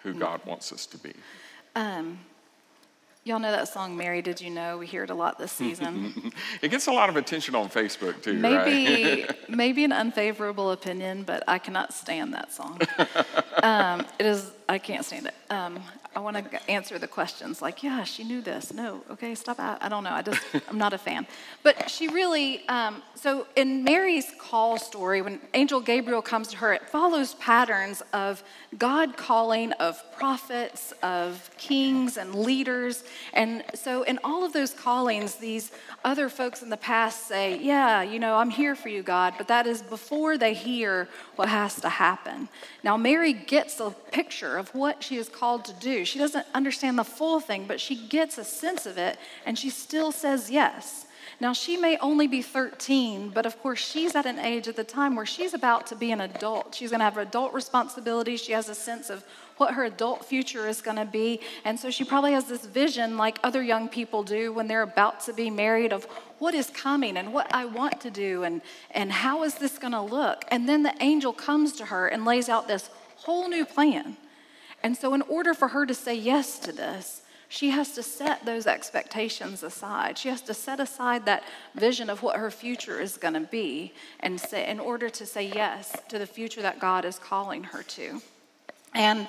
who 0.00 0.10
mm-hmm. 0.10 0.20
God 0.20 0.40
wants 0.44 0.72
us 0.72 0.86
to 0.86 0.98
be? 0.98 1.12
Um, 1.74 2.18
y'all 3.24 3.38
know 3.38 3.50
that 3.50 3.68
song, 3.68 3.96
Mary, 3.96 4.22
Did 4.22 4.40
You 4.40 4.50
Know? 4.50 4.78
We 4.78 4.86
hear 4.86 5.04
it 5.04 5.10
a 5.10 5.14
lot 5.14 5.38
this 5.38 5.52
season. 5.52 6.32
it 6.62 6.70
gets 6.70 6.86
a 6.86 6.92
lot 6.92 7.08
of 7.08 7.16
attention 7.16 7.54
on 7.54 7.68
Facebook, 7.68 8.22
too, 8.22 8.34
maybe, 8.34 9.24
right? 9.24 9.36
maybe 9.48 9.84
an 9.84 9.92
unfavorable 9.92 10.72
opinion, 10.72 11.22
but 11.22 11.44
I 11.46 11.58
cannot 11.58 11.92
stand 11.92 12.34
that 12.34 12.52
song. 12.52 12.80
um, 13.62 14.04
it 14.18 14.26
is, 14.26 14.50
I 14.68 14.78
can't 14.78 15.04
stand 15.04 15.26
it. 15.26 15.34
Um, 15.48 15.80
I 16.16 16.18
want 16.18 16.36
to 16.36 16.70
answer 16.70 16.98
the 16.98 17.06
questions 17.06 17.62
like, 17.62 17.82
yeah, 17.82 18.02
she 18.02 18.24
knew 18.24 18.40
this. 18.40 18.72
No, 18.72 19.02
okay, 19.10 19.34
stop. 19.34 19.60
I, 19.60 19.76
I 19.80 19.88
don't 19.88 20.02
know. 20.02 20.10
I 20.10 20.22
just, 20.22 20.42
I'm 20.68 20.78
not 20.78 20.92
a 20.92 20.98
fan. 20.98 21.26
But 21.62 21.88
she 21.88 22.08
really, 22.08 22.66
um, 22.68 23.02
so 23.14 23.46
in 23.54 23.84
Mary's 23.84 24.32
call 24.40 24.76
story, 24.78 25.22
when 25.22 25.40
Angel 25.54 25.80
Gabriel 25.80 26.22
comes 26.22 26.48
to 26.48 26.56
her, 26.56 26.72
it 26.72 26.88
follows 26.88 27.34
patterns 27.34 28.02
of 28.12 28.42
God 28.76 29.16
calling 29.16 29.72
of 29.72 30.02
prophets, 30.16 30.92
of 31.02 31.48
kings 31.58 32.16
and 32.16 32.34
leaders. 32.34 33.04
And 33.32 33.62
so 33.74 34.02
in 34.02 34.18
all 34.24 34.44
of 34.44 34.52
those 34.52 34.72
callings, 34.72 35.36
these 35.36 35.70
other 36.04 36.28
folks 36.28 36.62
in 36.62 36.70
the 36.70 36.76
past 36.76 37.28
say, 37.28 37.58
yeah, 37.58 38.02
you 38.02 38.18
know, 38.18 38.36
I'm 38.36 38.50
here 38.50 38.74
for 38.74 38.88
you, 38.88 39.02
God. 39.02 39.34
But 39.38 39.48
that 39.48 39.66
is 39.66 39.82
before 39.82 40.38
they 40.38 40.54
hear 40.54 41.08
what 41.36 41.48
has 41.48 41.80
to 41.82 41.88
happen. 41.88 42.48
Now, 42.82 42.96
Mary 42.96 43.32
gets 43.32 43.78
a 43.80 43.90
picture 43.90 44.55
of 44.56 44.74
what 44.74 45.02
she 45.02 45.16
is 45.16 45.28
called 45.28 45.64
to 45.66 45.72
do. 45.74 46.04
She 46.04 46.18
doesn't 46.18 46.46
understand 46.54 46.98
the 46.98 47.04
full 47.04 47.40
thing, 47.40 47.66
but 47.66 47.80
she 47.80 47.96
gets 48.08 48.38
a 48.38 48.44
sense 48.44 48.86
of 48.86 48.98
it, 48.98 49.18
and 49.44 49.58
she 49.58 49.70
still 49.70 50.12
says 50.12 50.50
yes. 50.50 51.06
Now, 51.38 51.52
she 51.52 51.76
may 51.76 51.98
only 51.98 52.26
be 52.26 52.40
13, 52.40 53.28
but 53.28 53.44
of 53.44 53.60
course, 53.60 53.78
she's 53.78 54.14
at 54.14 54.24
an 54.24 54.38
age 54.38 54.68
at 54.68 54.76
the 54.76 54.84
time 54.84 55.14
where 55.16 55.26
she's 55.26 55.52
about 55.52 55.86
to 55.88 55.96
be 55.96 56.10
an 56.10 56.22
adult. 56.22 56.74
She's 56.74 56.90
going 56.90 57.00
to 57.00 57.04
have 57.04 57.18
adult 57.18 57.52
responsibilities. 57.52 58.40
She 58.40 58.52
has 58.52 58.70
a 58.70 58.74
sense 58.74 59.10
of 59.10 59.22
what 59.58 59.74
her 59.74 59.84
adult 59.84 60.24
future 60.24 60.66
is 60.66 60.80
going 60.80 60.96
to 60.96 61.04
be. 61.04 61.40
And 61.64 61.78
so 61.78 61.90
she 61.90 62.04
probably 62.04 62.32
has 62.32 62.46
this 62.46 62.64
vision, 62.64 63.18
like 63.18 63.38
other 63.42 63.62
young 63.62 63.88
people 63.88 64.22
do 64.22 64.52
when 64.52 64.66
they're 64.66 64.82
about 64.82 65.20
to 65.22 65.34
be 65.34 65.50
married, 65.50 65.92
of 65.92 66.06
what 66.38 66.54
is 66.54 66.70
coming 66.70 67.18
and 67.18 67.34
what 67.34 67.52
I 67.54 67.66
want 67.66 68.00
to 68.02 68.10
do 68.10 68.44
and, 68.44 68.62
and 68.90 69.12
how 69.12 69.42
is 69.44 69.56
this 69.56 69.78
going 69.78 69.92
to 69.92 70.00
look. 70.00 70.44
And 70.48 70.66
then 70.66 70.82
the 70.82 70.94
angel 71.00 71.34
comes 71.34 71.72
to 71.74 71.86
her 71.86 72.08
and 72.08 72.24
lays 72.24 72.48
out 72.48 72.66
this 72.66 72.88
whole 73.16 73.48
new 73.48 73.66
plan. 73.66 74.16
And 74.86 74.96
so, 74.96 75.14
in 75.14 75.22
order 75.22 75.52
for 75.52 75.66
her 75.66 75.84
to 75.84 75.94
say 75.94 76.14
yes 76.14 76.60
to 76.60 76.70
this, 76.70 77.22
she 77.48 77.70
has 77.70 77.90
to 77.96 78.04
set 78.04 78.46
those 78.46 78.68
expectations 78.68 79.64
aside. 79.64 80.16
She 80.16 80.28
has 80.28 80.42
to 80.42 80.54
set 80.54 80.78
aside 80.78 81.26
that 81.26 81.42
vision 81.74 82.08
of 82.08 82.22
what 82.22 82.36
her 82.36 82.52
future 82.52 83.00
is 83.00 83.16
going 83.16 83.34
to 83.34 83.40
be 83.40 83.92
and 84.20 84.40
say, 84.40 84.70
in 84.70 84.78
order 84.78 85.10
to 85.10 85.26
say 85.26 85.50
yes 85.52 85.96
to 86.08 86.20
the 86.20 86.26
future 86.26 86.62
that 86.62 86.78
God 86.78 87.04
is 87.04 87.18
calling 87.18 87.64
her 87.64 87.82
to. 87.82 88.22
And 88.94 89.26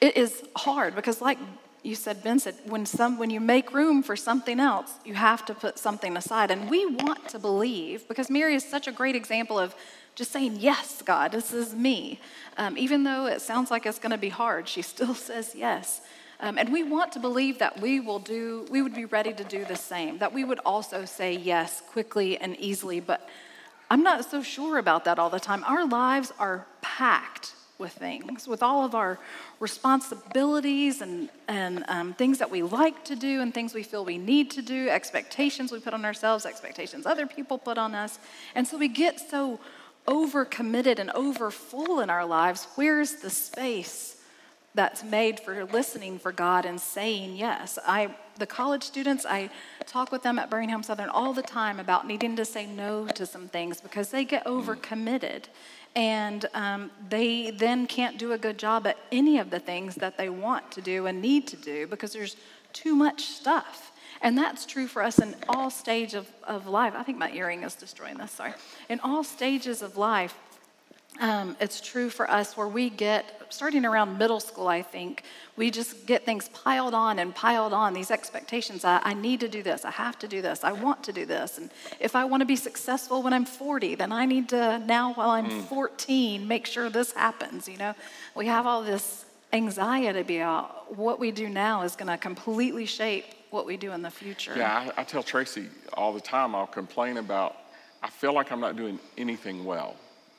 it 0.00 0.16
is 0.16 0.42
hard 0.56 0.96
because, 0.96 1.20
like 1.20 1.38
you 1.84 1.94
said, 1.94 2.24
Ben 2.24 2.40
said, 2.40 2.56
when, 2.64 2.84
some, 2.84 3.16
when 3.16 3.30
you 3.30 3.38
make 3.38 3.72
room 3.72 4.02
for 4.02 4.16
something 4.16 4.58
else, 4.58 4.92
you 5.04 5.14
have 5.14 5.44
to 5.44 5.54
put 5.54 5.78
something 5.78 6.16
aside. 6.16 6.50
And 6.50 6.68
we 6.68 6.84
want 6.84 7.28
to 7.28 7.38
believe, 7.38 8.08
because 8.08 8.28
Mary 8.28 8.56
is 8.56 8.64
such 8.64 8.88
a 8.88 8.92
great 8.92 9.14
example 9.14 9.56
of 9.56 9.72
just 10.16 10.32
saying, 10.32 10.56
Yes, 10.58 11.02
God, 11.02 11.30
this 11.30 11.52
is 11.52 11.72
me. 11.74 12.18
Um, 12.56 12.76
even 12.76 13.04
though 13.04 13.26
it 13.26 13.40
sounds 13.40 13.70
like 13.70 13.86
it's 13.86 14.00
going 14.00 14.10
to 14.10 14.18
be 14.18 14.30
hard, 14.30 14.66
she 14.66 14.82
still 14.82 15.14
says 15.28 15.54
yes. 15.54 16.00
Um, 16.40 16.58
and 16.58 16.70
we 16.70 16.82
want 16.82 17.12
to 17.12 17.18
believe 17.18 17.60
that 17.60 17.80
we 17.80 18.00
will 18.00 18.18
do, 18.18 18.66
we 18.70 18.82
would 18.82 18.94
be 18.94 19.04
ready 19.04 19.32
to 19.32 19.44
do 19.44 19.64
the 19.64 19.76
same, 19.76 20.18
that 20.18 20.34
we 20.34 20.44
would 20.44 20.58
also 20.66 21.04
say 21.04 21.34
yes 21.34 21.82
quickly 21.92 22.36
and 22.36 22.56
easily. 22.58 23.00
But 23.00 23.26
I'm 23.90 24.02
not 24.02 24.30
so 24.30 24.42
sure 24.42 24.78
about 24.78 25.04
that 25.04 25.18
all 25.18 25.30
the 25.30 25.40
time. 25.40 25.64
Our 25.64 25.86
lives 25.86 26.32
are 26.38 26.66
packed 26.82 27.54
with 27.78 27.92
things, 27.92 28.48
with 28.48 28.62
all 28.62 28.84
of 28.84 28.94
our 28.94 29.18
responsibilities 29.60 31.00
and, 31.02 31.28
and 31.46 31.84
um, 31.88 32.14
things 32.14 32.38
that 32.38 32.50
we 32.50 32.62
like 32.62 33.04
to 33.04 33.16
do 33.16 33.40
and 33.40 33.52
things 33.52 33.74
we 33.74 33.82
feel 33.82 34.04
we 34.04 34.18
need 34.18 34.50
to 34.52 34.62
do, 34.62 34.88
expectations 34.88 35.72
we 35.72 35.78
put 35.78 35.94
on 35.94 36.04
ourselves, 36.04 36.46
expectations 36.46 37.06
other 37.06 37.26
people 37.26 37.58
put 37.58 37.78
on 37.78 37.94
us. 37.94 38.18
And 38.54 38.66
so 38.66 38.78
we 38.78 38.88
get 38.88 39.20
so 39.20 39.60
overcommitted 40.06 40.98
and 40.98 41.10
over 41.10 41.50
full 41.50 42.00
in 42.00 42.10
our 42.10 42.24
lives. 42.24 42.66
Where's 42.74 43.16
the 43.16 43.30
space 43.30 44.22
that's 44.74 45.02
made 45.02 45.40
for 45.40 45.64
listening 45.64 46.18
for 46.18 46.32
God 46.32 46.64
and 46.66 46.80
saying 46.80 47.36
yes? 47.36 47.78
I, 47.86 48.14
the 48.38 48.46
college 48.46 48.82
students, 48.82 49.26
I 49.26 49.50
talk 49.86 50.12
with 50.12 50.22
them 50.22 50.38
at 50.38 50.50
Birmingham 50.50 50.82
Southern 50.82 51.08
all 51.08 51.32
the 51.32 51.42
time 51.42 51.80
about 51.80 52.06
needing 52.06 52.36
to 52.36 52.44
say 52.44 52.66
no 52.66 53.06
to 53.08 53.26
some 53.26 53.48
things 53.48 53.80
because 53.80 54.10
they 54.10 54.24
get 54.24 54.44
overcommitted 54.44 55.44
and 55.96 56.44
um, 56.52 56.90
they 57.08 57.50
then 57.50 57.86
can't 57.86 58.18
do 58.18 58.32
a 58.32 58.38
good 58.38 58.58
job 58.58 58.86
at 58.86 58.98
any 59.10 59.38
of 59.38 59.48
the 59.50 59.58
things 59.58 59.94
that 59.94 60.18
they 60.18 60.28
want 60.28 60.70
to 60.72 60.82
do 60.82 61.06
and 61.06 61.22
need 61.22 61.46
to 61.48 61.56
do 61.56 61.86
because 61.86 62.12
there's 62.12 62.36
too 62.74 62.94
much 62.94 63.22
stuff. 63.22 63.92
And 64.22 64.36
that's 64.36 64.66
true 64.66 64.86
for 64.86 65.02
us 65.02 65.18
in 65.18 65.34
all 65.48 65.70
stages 65.70 66.14
of, 66.14 66.30
of 66.44 66.66
life. 66.66 66.94
I 66.96 67.02
think 67.02 67.18
my 67.18 67.30
earring 67.32 67.62
is 67.62 67.74
destroying 67.74 68.18
this, 68.18 68.32
sorry. 68.32 68.54
In 68.88 69.00
all 69.00 69.22
stages 69.24 69.82
of 69.82 69.96
life, 69.96 70.34
um, 71.20 71.56
it's 71.60 71.80
true 71.80 72.10
for 72.10 72.30
us 72.30 72.56
where 72.56 72.68
we 72.68 72.90
get, 72.90 73.46
starting 73.48 73.84
around 73.84 74.18
middle 74.18 74.40
school, 74.40 74.68
I 74.68 74.82
think, 74.82 75.22
we 75.56 75.70
just 75.70 76.06
get 76.06 76.26
things 76.26 76.50
piled 76.50 76.92
on 76.92 77.18
and 77.18 77.34
piled 77.34 77.72
on, 77.72 77.94
these 77.94 78.10
expectations. 78.10 78.84
I, 78.84 79.00
I, 79.02 79.14
need 79.14 79.40
to 79.40 79.48
do 79.48 79.62
this. 79.62 79.86
I 79.86 79.90
have 79.92 80.18
to 80.18 80.28
do 80.28 80.42
this. 80.42 80.62
I 80.62 80.72
want 80.72 81.02
to 81.04 81.12
do 81.12 81.24
this. 81.24 81.56
And 81.56 81.70
if 82.00 82.14
I 82.14 82.26
want 82.26 82.42
to 82.42 82.44
be 82.44 82.56
successful 82.56 83.22
when 83.22 83.32
I'm 83.32 83.46
40, 83.46 83.94
then 83.94 84.12
I 84.12 84.26
need 84.26 84.50
to, 84.50 84.78
now 84.80 85.14
while 85.14 85.30
I'm 85.30 85.48
mm. 85.48 85.64
14, 85.64 86.46
make 86.46 86.66
sure 86.66 86.90
this 86.90 87.12
happens. 87.12 87.66
You 87.66 87.78
know, 87.78 87.94
we 88.34 88.46
have 88.46 88.66
all 88.66 88.82
this 88.82 89.24
anxiety 89.54 90.38
about 90.38 90.94
what 90.96 91.18
we 91.18 91.30
do 91.30 91.48
now 91.48 91.82
is 91.82 91.96
going 91.96 92.08
to 92.08 92.18
completely 92.18 92.84
shape 92.84 93.24
what 93.50 93.66
we 93.66 93.76
do 93.76 93.92
in 93.92 94.02
the 94.02 94.10
future. 94.10 94.54
Yeah, 94.56 94.90
I, 94.96 95.00
I 95.00 95.04
tell 95.04 95.22
Tracy 95.22 95.68
all 95.94 96.12
the 96.12 96.20
time, 96.20 96.54
I'll 96.54 96.66
complain 96.66 97.16
about, 97.16 97.56
I 98.02 98.10
feel 98.10 98.34
like 98.34 98.52
I'm 98.52 98.60
not 98.60 98.76
doing 98.76 98.98
anything 99.16 99.64
well 99.64 99.96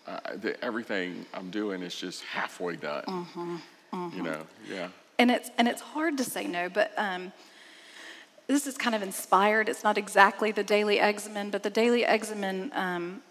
uh, 0.08 0.20
the, 0.38 0.64
everything 0.64 1.26
I'm 1.34 1.50
doing 1.50 1.82
is 1.82 1.96
just 1.96 2.24
halfway 2.24 2.76
done. 2.78 3.04
Mm-hmm, 3.04 3.56
mm-hmm. 3.94 4.18
You 4.18 4.24
know, 4.24 4.42
yeah. 4.70 4.88
And 5.20 5.30
it's 5.30 5.50
and 5.58 5.68
it's 5.68 5.82
hard 5.82 6.18
to 6.18 6.24
say 6.24 6.48
no, 6.48 6.70
but 6.70 6.94
um, 6.98 7.32
this 8.48 8.68
is 8.68 8.78
kind 8.78 8.96
of 8.96 9.02
inspired. 9.02 9.68
It's 9.68 9.84
not 9.84 9.98
exactly 9.98 10.52
the 10.52 10.64
Daily 10.64 11.00
Examen, 11.00 11.50
but 11.50 11.64
the 11.64 11.70
Daily 11.70 12.06
Examen 12.06 12.72
um, 12.74 13.22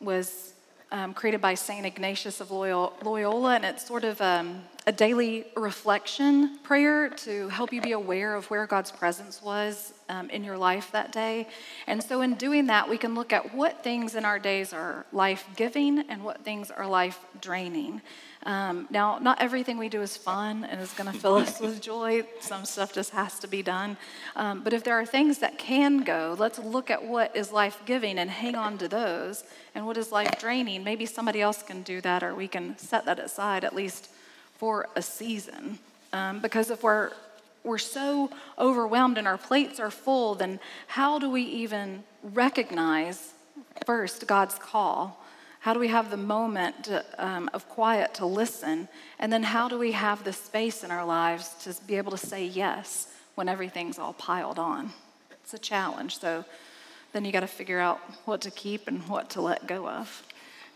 was 0.00 0.52
um, 0.92 1.14
created 1.14 1.40
by 1.40 1.54
Saint 1.54 1.86
Ignatius 1.86 2.40
of 2.40 2.50
Loyola, 2.50 3.54
and 3.54 3.64
it's 3.64 3.86
sort 3.86 4.04
of 4.04 4.20
um, 4.20 4.62
a 4.88 4.92
daily 4.92 5.44
reflection 5.56 6.58
prayer 6.62 7.08
to 7.08 7.48
help 7.48 7.72
you 7.72 7.80
be 7.80 7.90
aware 7.90 8.36
of 8.36 8.48
where 8.50 8.68
God's 8.68 8.92
presence 8.92 9.42
was 9.42 9.92
um, 10.08 10.30
in 10.30 10.44
your 10.44 10.56
life 10.56 10.92
that 10.92 11.10
day. 11.10 11.48
And 11.88 12.00
so, 12.00 12.20
in 12.20 12.34
doing 12.34 12.68
that, 12.68 12.88
we 12.88 12.96
can 12.96 13.16
look 13.16 13.32
at 13.32 13.52
what 13.52 13.82
things 13.82 14.14
in 14.14 14.24
our 14.24 14.38
days 14.38 14.72
are 14.72 15.04
life 15.12 15.44
giving 15.56 15.98
and 16.08 16.22
what 16.22 16.44
things 16.44 16.70
are 16.70 16.86
life 16.86 17.18
draining. 17.40 18.00
Um, 18.44 18.86
now, 18.88 19.18
not 19.18 19.42
everything 19.42 19.76
we 19.76 19.88
do 19.88 20.02
is 20.02 20.16
fun 20.16 20.62
and 20.62 20.80
is 20.80 20.92
going 20.92 21.12
to 21.12 21.18
fill 21.18 21.34
us 21.34 21.58
with 21.58 21.82
joy. 21.82 22.22
Some 22.38 22.64
stuff 22.64 22.92
just 22.92 23.10
has 23.10 23.40
to 23.40 23.48
be 23.48 23.64
done. 23.64 23.96
Um, 24.36 24.62
but 24.62 24.72
if 24.72 24.84
there 24.84 24.94
are 24.94 25.04
things 25.04 25.38
that 25.38 25.58
can 25.58 26.04
go, 26.04 26.36
let's 26.38 26.60
look 26.60 26.92
at 26.92 27.04
what 27.04 27.34
is 27.34 27.50
life 27.50 27.82
giving 27.86 28.20
and 28.20 28.30
hang 28.30 28.54
on 28.54 28.78
to 28.78 28.86
those. 28.86 29.42
And 29.74 29.84
what 29.84 29.96
is 29.96 30.12
life 30.12 30.38
draining? 30.38 30.84
Maybe 30.84 31.06
somebody 31.06 31.40
else 31.40 31.64
can 31.64 31.82
do 31.82 32.00
that, 32.02 32.22
or 32.22 32.36
we 32.36 32.46
can 32.46 32.78
set 32.78 33.04
that 33.06 33.18
aside 33.18 33.64
at 33.64 33.74
least 33.74 34.10
for 34.56 34.88
a 34.96 35.02
season. 35.02 35.78
Um, 36.12 36.40
because 36.40 36.70
if 36.70 36.82
we're 36.82 37.12
we're 37.66 37.78
so 37.78 38.30
overwhelmed 38.58 39.18
and 39.18 39.26
our 39.26 39.36
plates 39.36 39.80
are 39.80 39.90
full, 39.90 40.36
then 40.36 40.60
how 40.86 41.18
do 41.18 41.28
we 41.28 41.42
even 41.42 42.04
recognize 42.22 43.34
first 43.84 44.26
God's 44.26 44.54
call? 44.54 45.22
How 45.60 45.74
do 45.74 45.80
we 45.80 45.88
have 45.88 46.12
the 46.12 46.16
moment 46.16 46.88
um, 47.18 47.50
of 47.52 47.68
quiet 47.68 48.14
to 48.14 48.26
listen? 48.26 48.88
And 49.18 49.32
then 49.32 49.42
how 49.42 49.68
do 49.68 49.78
we 49.78 49.92
have 49.92 50.22
the 50.22 50.32
space 50.32 50.84
in 50.84 50.92
our 50.92 51.04
lives 51.04 51.54
to 51.64 51.74
be 51.86 51.96
able 51.96 52.12
to 52.12 52.16
say 52.16 52.46
yes 52.46 53.08
when 53.34 53.48
everything's 53.48 53.98
all 53.98 54.12
piled 54.12 54.60
on? 54.60 54.92
It's 55.42 55.52
a 55.54 55.58
challenge. 55.58 56.20
So 56.20 56.44
then 57.12 57.24
you 57.24 57.32
got 57.32 57.40
to 57.40 57.48
figure 57.48 57.80
out 57.80 57.98
what 58.26 58.42
to 58.42 58.50
keep 58.52 58.86
and 58.86 59.02
what 59.08 59.28
to 59.30 59.40
let 59.40 59.66
go 59.66 59.88
of. 59.88 60.22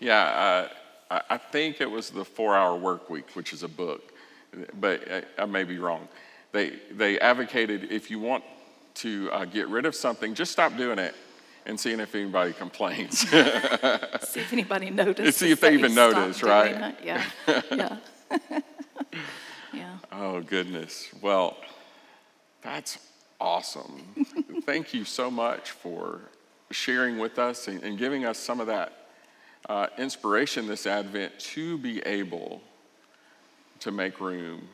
Yeah, 0.00 0.22
uh, 0.24 0.68
I 1.10 1.38
think 1.38 1.80
it 1.80 1.90
was 1.90 2.10
the 2.10 2.24
Four 2.24 2.54
Hour 2.56 2.76
Work 2.76 3.10
Week, 3.10 3.30
which 3.34 3.52
is 3.52 3.64
a 3.64 3.68
book, 3.68 4.12
but 4.78 5.02
I, 5.10 5.42
I 5.42 5.46
may 5.46 5.64
be 5.64 5.78
wrong. 5.78 6.06
They 6.52 6.78
they 6.92 7.18
advocated 7.18 7.90
if 7.90 8.10
you 8.10 8.20
want 8.20 8.44
to 8.94 9.30
uh, 9.32 9.44
get 9.44 9.68
rid 9.68 9.86
of 9.86 9.94
something, 9.94 10.34
just 10.34 10.52
stop 10.52 10.76
doing 10.76 10.98
it 10.98 11.14
and 11.66 11.78
seeing 11.78 12.00
if 12.00 12.14
anybody 12.14 12.52
complains. 12.52 13.18
see 13.28 13.36
if 14.40 14.52
anybody 14.52 14.90
notices. 14.90 15.36
See 15.36 15.50
if 15.50 15.60
they 15.60 15.74
even 15.74 15.94
notice, 15.94 16.42
right? 16.42 16.96
Yeah. 17.02 17.24
Yeah. 17.70 17.96
yeah. 19.72 19.98
Oh, 20.12 20.40
goodness. 20.40 21.08
Well, 21.20 21.56
that's 22.62 22.98
awesome. 23.40 24.24
Thank 24.64 24.94
you 24.94 25.04
so 25.04 25.30
much 25.30 25.72
for 25.72 26.20
sharing 26.70 27.18
with 27.18 27.38
us 27.38 27.66
and, 27.66 27.82
and 27.82 27.98
giving 27.98 28.24
us 28.24 28.38
some 28.38 28.60
of 28.60 28.68
that 28.68 28.99
uh, 29.68 29.86
inspiration 29.98 30.66
this 30.66 30.86
Advent 30.86 31.38
to 31.38 31.78
be 31.78 32.00
able 32.00 32.60
to 33.80 33.90
make 33.90 34.20
room 34.20 34.68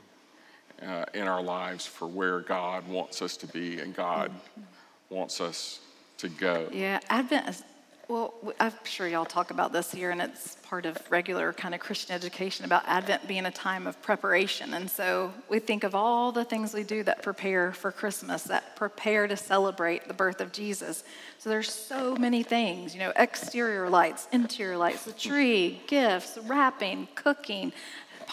uh, 0.82 1.04
in 1.14 1.26
our 1.26 1.42
lives 1.42 1.86
for 1.86 2.06
where 2.06 2.40
God 2.40 2.86
wants 2.88 3.22
us 3.22 3.36
to 3.38 3.46
be 3.46 3.80
and 3.80 3.94
God 3.94 4.30
mm-hmm. 4.30 5.14
wants 5.14 5.40
us 5.40 5.80
to 6.18 6.28
go. 6.28 6.68
Yeah, 6.72 7.00
Advent 7.08 7.62
well, 8.08 8.34
I'm 8.60 8.72
sure 8.84 9.08
y'all 9.08 9.24
talk 9.24 9.50
about 9.50 9.72
this 9.72 9.90
here, 9.90 10.12
and 10.12 10.20
it's 10.20 10.56
part 10.62 10.86
of 10.86 10.96
regular 11.10 11.52
kind 11.52 11.74
of 11.74 11.80
Christian 11.80 12.14
education 12.14 12.64
about 12.64 12.84
Advent 12.86 13.26
being 13.26 13.46
a 13.46 13.50
time 13.50 13.88
of 13.88 14.00
preparation. 14.00 14.74
And 14.74 14.88
so 14.88 15.32
we 15.48 15.58
think 15.58 15.82
of 15.82 15.96
all 15.96 16.30
the 16.30 16.44
things 16.44 16.72
we 16.72 16.84
do 16.84 17.02
that 17.02 17.22
prepare 17.22 17.72
for 17.72 17.90
Christmas, 17.90 18.44
that 18.44 18.76
prepare 18.76 19.26
to 19.26 19.36
celebrate 19.36 20.06
the 20.06 20.14
birth 20.14 20.40
of 20.40 20.52
Jesus. 20.52 21.02
So 21.38 21.50
there's 21.50 21.72
so 21.72 22.14
many 22.14 22.44
things, 22.44 22.94
you 22.94 23.00
know, 23.00 23.12
exterior 23.16 23.90
lights, 23.90 24.28
interior 24.30 24.76
lights, 24.76 25.04
the 25.04 25.12
tree, 25.12 25.80
gifts, 25.88 26.38
wrapping, 26.44 27.08
cooking, 27.16 27.72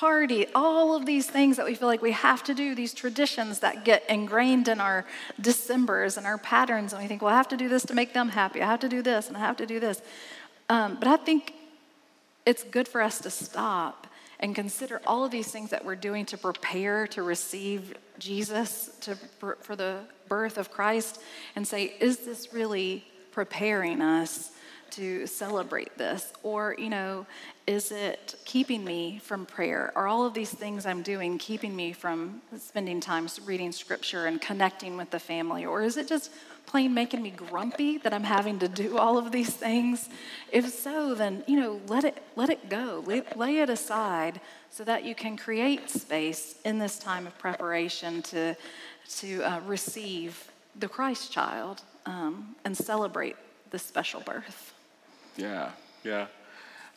party, 0.03 0.45
all 0.53 0.97
of 0.97 1.05
these 1.05 1.27
things 1.27 1.55
that 1.55 1.65
we 1.65 1.75
feel 1.75 1.87
like 1.87 2.01
we 2.01 2.11
have 2.11 2.43
to 2.43 2.53
do, 2.53 2.75
these 2.75 2.93
traditions 2.93 3.59
that 3.59 3.85
get 3.85 4.03
ingrained 4.09 4.67
in 4.67 4.81
our 4.81 5.05
Decembers 5.39 6.17
and 6.17 6.25
our 6.25 6.37
patterns, 6.37 6.91
and 6.91 7.01
we 7.01 7.07
think, 7.07 7.21
well, 7.21 7.33
I 7.33 7.37
have 7.37 7.47
to 7.47 7.55
do 7.55 7.69
this 7.69 7.85
to 7.85 7.93
make 7.93 8.11
them 8.11 8.27
happy. 8.27 8.61
I 8.61 8.65
have 8.65 8.81
to 8.81 8.89
do 8.89 9.01
this, 9.01 9.29
and 9.29 9.37
I 9.37 9.39
have 9.39 9.55
to 9.57 9.65
do 9.65 9.79
this. 9.79 10.01
Um, 10.67 10.97
but 10.99 11.07
I 11.07 11.15
think 11.15 11.53
it's 12.45 12.63
good 12.63 12.89
for 12.89 13.01
us 13.01 13.19
to 13.19 13.29
stop 13.29 14.07
and 14.41 14.53
consider 14.53 14.99
all 15.07 15.23
of 15.23 15.31
these 15.31 15.47
things 15.47 15.69
that 15.69 15.85
we're 15.85 15.95
doing 15.95 16.25
to 16.25 16.37
prepare 16.37 17.07
to 17.07 17.23
receive 17.23 17.95
Jesus, 18.19 18.89
to, 18.99 19.15
for, 19.39 19.57
for 19.61 19.77
the 19.77 19.99
birth 20.27 20.57
of 20.57 20.69
Christ, 20.69 21.21
and 21.55 21.65
say, 21.65 21.93
is 22.01 22.17
this 22.25 22.51
really 22.51 23.05
preparing 23.31 24.01
us 24.01 24.51
to 24.95 25.27
celebrate 25.27 25.97
this? 25.97 26.34
Or, 26.43 26.75
you 26.77 26.89
know, 26.89 27.25
is 27.65 27.91
it 27.91 28.36
keeping 28.45 28.84
me 28.84 29.19
from 29.23 29.45
prayer? 29.45 29.91
Are 29.95 30.08
all 30.08 30.25
of 30.25 30.34
these 30.34 30.51
things 30.51 30.86
I'm 30.86 31.01
doing 31.01 31.38
keeping 31.38 31.75
me 31.75 31.93
from 31.93 32.41
spending 32.58 32.99
time 32.99 33.27
reading 33.45 33.71
scripture 33.71 34.25
and 34.25 34.41
connecting 34.41 34.97
with 34.97 35.10
the 35.12 35.19
family? 35.19 35.65
Or 35.65 35.82
is 35.82 35.97
it 35.97 36.08
just 36.08 36.32
plain 36.65 36.93
making 36.93 37.21
me 37.21 37.32
grumpy 37.32 37.97
that 37.99 38.13
I'm 38.13 38.23
having 38.23 38.60
to 38.60 38.67
do 38.67 38.97
all 38.97 39.17
of 39.17 39.32
these 39.32 39.53
things? 39.53 40.10
If 40.51 40.69
so, 40.69 41.15
then, 41.15 41.43
you 41.47 41.60
know, 41.60 41.79
let 41.88 42.03
it, 42.03 42.21
let 42.36 42.49
it 42.49 42.69
go, 42.69 43.03
lay, 43.06 43.23
lay 43.36 43.60
it 43.60 43.69
aside 43.69 44.41
so 44.69 44.84
that 44.84 45.06
you 45.06 45.15
can 45.15 45.38
create 45.38 45.89
space 45.89 46.56
in 46.65 46.79
this 46.79 46.99
time 46.99 47.27
of 47.27 47.38
preparation 47.38 48.21
to, 48.23 48.56
to 49.17 49.43
uh, 49.43 49.60
receive 49.62 50.51
the 50.79 50.88
Christ 50.88 51.32
child 51.32 51.82
um, 52.06 52.56
and 52.65 52.75
celebrate 52.75 53.36
this 53.69 53.84
special 53.84 54.21
birth. 54.21 54.72
Yeah, 55.36 55.72
yeah. 56.04 56.28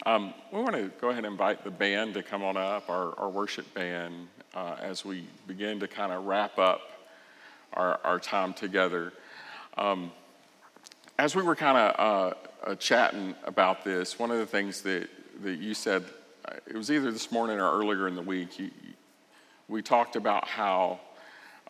Um, 0.05 0.35
we 0.53 0.61
want 0.61 0.75
to 0.77 0.91
go 1.01 1.09
ahead 1.09 1.25
and 1.25 1.33
invite 1.33 1.65
the 1.65 1.71
band 1.71 2.15
to 2.15 2.23
come 2.23 2.43
on 2.45 2.57
up, 2.57 2.91
our, 2.91 3.19
our 3.19 3.31
worship 3.31 3.73
band, 3.75 4.29
uh, 4.55 4.77
as 4.81 5.05
we 5.05 5.27
begin 5.47 5.81
to 5.81 5.89
kind 5.89 6.13
of 6.13 6.27
wrap 6.27 6.59
up 6.59 6.83
our, 7.73 7.99
our 8.05 8.19
time 8.19 8.53
together. 8.53 9.13
Um, 9.79 10.13
as 11.19 11.35
we 11.35 11.43
were 11.43 11.57
kind 11.57 11.79
of 11.79 11.95
uh, 11.99 12.71
uh, 12.71 12.75
chatting 12.75 13.35
about 13.45 13.85
this, 13.85 14.19
one 14.19 14.31
of 14.31 14.39
the 14.39 14.47
things 14.47 14.83
that, 14.83 15.09
that 15.43 15.59
you 15.59 15.73
said, 15.73 16.05
uh, 16.45 16.53
it 16.67 16.77
was 16.77 16.91
either 16.91 17.11
this 17.11 17.33
morning 17.33 17.59
or 17.59 17.73
earlier 17.73 18.07
in 18.07 18.15
the 18.15 18.23
week, 18.23 18.59
you, 18.59 18.71
we 19.69 19.81
talked 19.81 20.15
about 20.15 20.47
how 20.47 21.01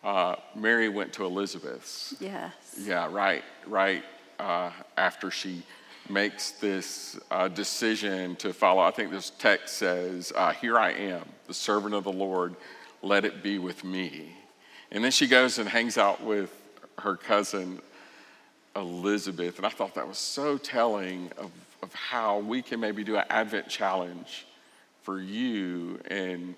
uh, 0.03 0.35
Mary 0.53 0.89
went 0.89 1.13
to 1.13 1.25
Elizabeth's. 1.25 2.15
Yes. 2.19 2.53
Yeah, 2.79 3.09
right, 3.11 3.43
right 3.65 4.03
uh, 4.39 4.71
after 4.97 5.31
she 5.31 5.63
makes 6.09 6.51
this 6.51 7.19
uh, 7.31 7.47
decision 7.47 8.35
to 8.37 8.53
follow. 8.53 8.81
I 8.81 8.91
think 8.91 9.11
this 9.11 9.31
text 9.31 9.77
says, 9.77 10.31
uh, 10.35 10.53
Here 10.53 10.77
I 10.77 10.91
am, 10.91 11.23
the 11.47 11.53
servant 11.53 11.93
of 11.93 12.03
the 12.03 12.11
Lord, 12.11 12.55
let 13.01 13.25
it 13.25 13.43
be 13.43 13.59
with 13.59 13.83
me. 13.83 14.35
And 14.91 15.03
then 15.03 15.11
she 15.11 15.27
goes 15.27 15.57
and 15.59 15.67
hangs 15.67 15.97
out 15.97 16.23
with 16.23 16.51
her 16.99 17.15
cousin 17.15 17.81
Elizabeth. 18.75 19.57
And 19.57 19.65
I 19.65 19.69
thought 19.69 19.95
that 19.95 20.07
was 20.07 20.17
so 20.17 20.57
telling 20.57 21.31
of, 21.37 21.51
of 21.83 21.93
how 21.93 22.39
we 22.39 22.61
can 22.61 22.79
maybe 22.79 23.03
do 23.03 23.17
an 23.17 23.25
Advent 23.29 23.67
challenge 23.67 24.45
for 25.01 25.19
you 25.19 25.99
and 26.09 26.55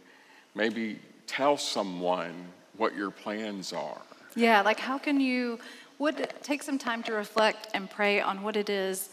maybe 0.55 0.99
tell 1.27 1.57
someone 1.57 2.33
what 2.77 2.95
your 2.95 3.11
plans 3.11 3.73
are. 3.73 4.01
Yeah, 4.35 4.61
like 4.61 4.79
how 4.79 4.97
can 4.97 5.19
you 5.19 5.59
would 5.97 6.33
take 6.43 6.63
some 6.63 6.77
time 6.77 7.03
to 7.03 7.13
reflect 7.13 7.67
and 7.73 7.89
pray 7.89 8.21
on 8.21 8.41
what 8.41 8.55
it 8.55 8.69
is 8.69 9.09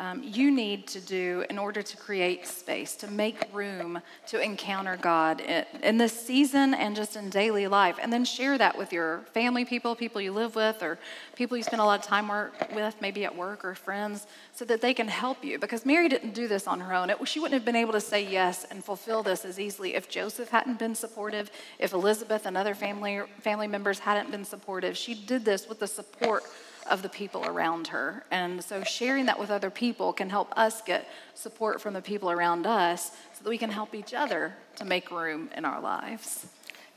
um, 0.00 0.22
you 0.24 0.50
need 0.50 0.86
to 0.88 1.00
do 1.00 1.44
in 1.50 1.58
order 1.58 1.82
to 1.82 1.96
create 1.98 2.46
space, 2.46 2.96
to 2.96 3.06
make 3.06 3.44
room 3.52 4.00
to 4.28 4.40
encounter 4.40 4.96
God 4.96 5.42
in, 5.42 5.66
in, 5.82 5.98
this 5.98 6.18
season 6.18 6.72
and 6.72 6.96
just 6.96 7.16
in 7.16 7.28
daily 7.28 7.66
life. 7.66 7.98
And 8.00 8.10
then 8.10 8.24
share 8.24 8.56
that 8.56 8.78
with 8.78 8.94
your 8.94 9.18
family 9.34 9.66
people, 9.66 9.94
people 9.94 10.18
you 10.22 10.32
live 10.32 10.56
with, 10.56 10.82
or 10.82 10.98
people 11.36 11.58
you 11.58 11.62
spend 11.62 11.82
a 11.82 11.84
lot 11.84 12.00
of 12.00 12.06
time 12.06 12.28
work 12.28 12.54
with, 12.74 12.96
maybe 13.02 13.26
at 13.26 13.36
work 13.36 13.62
or 13.62 13.74
friends, 13.74 14.26
so 14.54 14.64
that 14.64 14.80
they 14.80 14.94
can 14.94 15.06
help 15.06 15.44
you. 15.44 15.58
Because 15.58 15.84
Mary 15.84 16.08
didn't 16.08 16.32
do 16.32 16.48
this 16.48 16.66
on 16.66 16.80
her 16.80 16.94
own. 16.94 17.10
It, 17.10 17.18
she 17.28 17.38
wouldn't 17.38 17.60
have 17.60 17.66
been 17.66 17.76
able 17.76 17.92
to 17.92 18.00
say 18.00 18.26
yes 18.26 18.64
and 18.70 18.82
fulfill 18.82 19.22
this 19.22 19.44
as 19.44 19.60
easily 19.60 19.94
if 19.94 20.08
Joseph 20.08 20.48
hadn't 20.48 20.78
been 20.78 20.94
supportive, 20.94 21.50
if 21.78 21.92
Elizabeth 21.92 22.46
and 22.46 22.56
other 22.56 22.74
family, 22.74 23.20
family 23.40 23.66
members 23.66 23.98
hadn't 23.98 24.30
been 24.30 24.46
supportive. 24.46 24.96
She 24.96 25.12
did 25.12 25.44
this 25.44 25.68
with 25.68 25.78
the 25.78 25.86
support 25.86 26.42
of 26.90 27.02
the 27.02 27.08
people 27.08 27.46
around 27.46 27.86
her. 27.88 28.24
And 28.30 28.62
so 28.62 28.82
sharing 28.82 29.26
that 29.26 29.38
with 29.38 29.50
other 29.50 29.70
people 29.70 30.12
can 30.12 30.28
help 30.28 30.52
us 30.56 30.82
get 30.82 31.08
support 31.34 31.80
from 31.80 31.94
the 31.94 32.02
people 32.02 32.30
around 32.30 32.66
us 32.66 33.12
so 33.32 33.44
that 33.44 33.48
we 33.48 33.58
can 33.58 33.70
help 33.70 33.94
each 33.94 34.12
other 34.12 34.54
to 34.76 34.84
make 34.84 35.10
room 35.10 35.48
in 35.56 35.64
our 35.64 35.80
lives. 35.80 36.46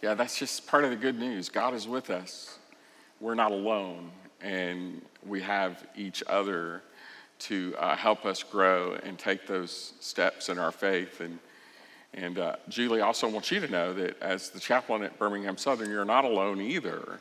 Yeah, 0.01 0.15
that's 0.15 0.37
just 0.37 0.67
part 0.67 0.83
of 0.83 0.89
the 0.89 0.97
good 0.97 1.17
news. 1.17 1.47
God 1.47 1.73
is 1.73 1.87
with 1.87 2.09
us. 2.09 2.59
We're 3.21 3.35
not 3.35 3.51
alone, 3.51 4.11
and 4.41 5.01
we 5.25 5.41
have 5.41 5.85
each 5.95 6.21
other 6.27 6.81
to 7.39 7.73
uh, 7.77 7.95
help 7.95 8.25
us 8.25 8.43
grow 8.43 8.97
and 9.03 9.17
take 9.17 9.47
those 9.47 9.93
steps 9.99 10.49
in 10.49 10.59
our 10.59 10.71
faith. 10.71 11.21
And, 11.21 11.39
and 12.13 12.37
uh, 12.37 12.55
Julie 12.67 13.01
also 13.01 13.29
wants 13.29 13.51
you 13.51 13.59
to 13.61 13.67
know 13.67 13.93
that 13.93 14.21
as 14.21 14.49
the 14.49 14.59
chaplain 14.59 15.03
at 15.03 15.17
Birmingham 15.17 15.57
Southern, 15.57 15.89
you're 15.89 16.03
not 16.03 16.25
alone 16.25 16.59
either. 16.59 17.19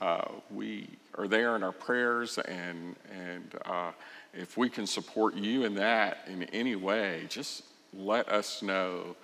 Uh, 0.00 0.24
we 0.50 0.88
are 1.16 1.28
there 1.28 1.56
in 1.56 1.62
our 1.62 1.72
prayers, 1.72 2.38
and, 2.38 2.96
and 3.10 3.54
uh, 3.64 3.92
if 4.32 4.56
we 4.56 4.68
can 4.68 4.86
support 4.86 5.34
you 5.34 5.64
in 5.64 5.74
that 5.74 6.26
in 6.26 6.44
any 6.44 6.76
way, 6.76 7.26
just 7.28 7.64
let 7.92 8.28
us 8.28 8.62
know. 8.62 9.16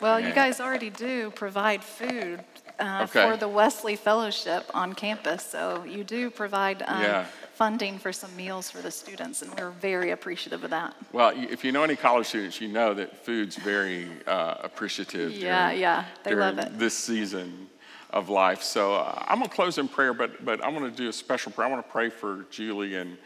Well, 0.00 0.16
and, 0.16 0.26
you 0.26 0.32
guys 0.32 0.60
already 0.60 0.90
do 0.90 1.30
provide 1.30 1.82
food 1.82 2.44
uh, 2.78 3.06
okay. 3.08 3.28
for 3.28 3.36
the 3.36 3.48
Wesley 3.48 3.96
Fellowship 3.96 4.70
on 4.74 4.94
campus, 4.94 5.44
so 5.44 5.84
you 5.84 6.04
do 6.04 6.30
provide 6.30 6.82
um, 6.86 7.02
yeah. 7.02 7.26
funding 7.54 7.98
for 7.98 8.12
some 8.12 8.34
meals 8.36 8.70
for 8.70 8.82
the 8.82 8.90
students, 8.90 9.42
and 9.42 9.52
we're 9.58 9.70
very 9.70 10.10
appreciative 10.10 10.64
of 10.64 10.70
that. 10.70 10.94
Well, 11.12 11.32
if 11.34 11.64
you 11.64 11.72
know 11.72 11.82
any 11.82 11.96
college 11.96 12.26
students, 12.26 12.60
you 12.60 12.68
know 12.68 12.94
that 12.94 13.24
food's 13.24 13.56
very 13.56 14.08
uh, 14.26 14.56
appreciative. 14.62 15.32
Yeah, 15.32 15.68
during, 15.68 15.80
yeah, 15.80 16.04
they 16.24 16.34
love 16.34 16.58
it. 16.58 16.78
This 16.78 16.96
season 16.96 17.68
of 18.10 18.28
life. 18.28 18.62
So 18.62 18.94
uh, 18.94 19.24
I'm 19.26 19.38
going 19.38 19.48
to 19.48 19.54
close 19.54 19.78
in 19.78 19.88
prayer, 19.88 20.14
but, 20.14 20.44
but 20.44 20.64
I'm 20.64 20.74
going 20.74 20.90
to 20.90 20.96
do 20.96 21.08
a 21.08 21.12
special 21.12 21.52
prayer. 21.52 21.68
I 21.68 21.70
want 21.70 21.84
to 21.84 21.92
pray 21.92 22.08
for 22.08 22.46
Julie 22.50 22.96
and, 22.96 23.16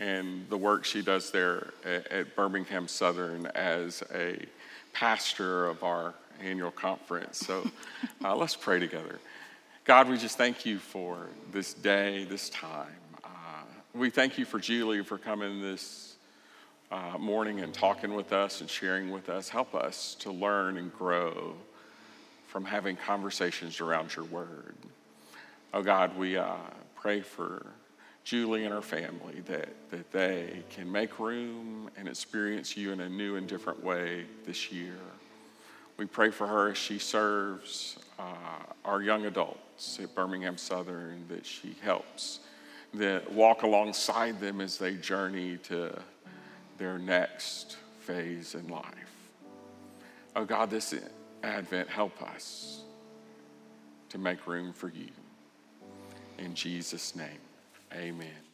and 0.00 0.48
the 0.48 0.56
work 0.56 0.84
she 0.84 1.02
does 1.02 1.30
there 1.30 1.72
at, 1.84 2.06
at 2.08 2.36
Birmingham 2.36 2.88
Southern 2.88 3.46
as 3.46 4.02
a 4.14 4.38
pastor 4.92 5.66
of 5.66 5.82
our 5.82 6.14
annual 6.42 6.70
conference. 6.70 7.38
So 7.38 7.68
uh, 8.24 8.36
let's 8.36 8.56
pray 8.56 8.78
together. 8.78 9.18
God, 9.84 10.08
we 10.08 10.18
just 10.18 10.36
thank 10.36 10.66
you 10.66 10.78
for 10.78 11.28
this 11.52 11.72
day, 11.72 12.24
this 12.24 12.50
time. 12.50 12.88
Uh, 13.24 13.28
we 13.94 14.10
thank 14.10 14.36
you 14.36 14.44
for 14.44 14.58
Julie 14.58 15.02
for 15.04 15.16
coming 15.16 15.60
this 15.60 16.16
uh, 16.90 17.16
morning 17.18 17.60
and 17.60 17.72
talking 17.72 18.14
with 18.14 18.32
us 18.32 18.60
and 18.60 18.70
sharing 18.70 19.10
with 19.10 19.28
us. 19.28 19.48
Help 19.48 19.74
us 19.74 20.14
to 20.20 20.30
learn 20.30 20.76
and 20.76 20.92
grow 20.92 21.54
from 22.56 22.64
having 22.64 22.96
conversations 22.96 23.82
around 23.82 24.16
your 24.16 24.24
word. 24.24 24.74
Oh 25.74 25.82
God, 25.82 26.16
we 26.16 26.38
uh, 26.38 26.54
pray 26.94 27.20
for 27.20 27.66
Julie 28.24 28.64
and 28.64 28.72
her 28.72 28.80
family 28.80 29.42
that, 29.44 29.68
that 29.90 30.10
they 30.10 30.62
can 30.70 30.90
make 30.90 31.18
room 31.18 31.90
and 31.98 32.08
experience 32.08 32.74
you 32.74 32.92
in 32.92 33.00
a 33.02 33.10
new 33.10 33.36
and 33.36 33.46
different 33.46 33.84
way 33.84 34.24
this 34.46 34.72
year. 34.72 34.96
We 35.98 36.06
pray 36.06 36.30
for 36.30 36.46
her 36.46 36.70
as 36.70 36.78
she 36.78 36.98
serves 36.98 37.98
uh, 38.18 38.72
our 38.86 39.02
young 39.02 39.26
adults 39.26 40.00
at 40.02 40.14
Birmingham 40.14 40.56
Southern, 40.56 41.26
that 41.28 41.44
she 41.44 41.76
helps 41.82 42.40
that 42.94 43.30
walk 43.30 43.64
alongside 43.64 44.40
them 44.40 44.62
as 44.62 44.78
they 44.78 44.94
journey 44.94 45.58
to 45.64 45.94
their 46.78 46.98
next 46.98 47.76
phase 48.00 48.54
in 48.54 48.66
life. 48.68 49.12
Oh 50.34 50.46
God, 50.46 50.70
this 50.70 50.94
Advent, 51.46 51.88
help 51.88 52.20
us 52.22 52.82
to 54.08 54.18
make 54.18 54.46
room 54.46 54.72
for 54.72 54.88
you. 54.88 55.08
In 56.38 56.54
Jesus' 56.54 57.14
name, 57.14 57.38
amen. 57.94 58.45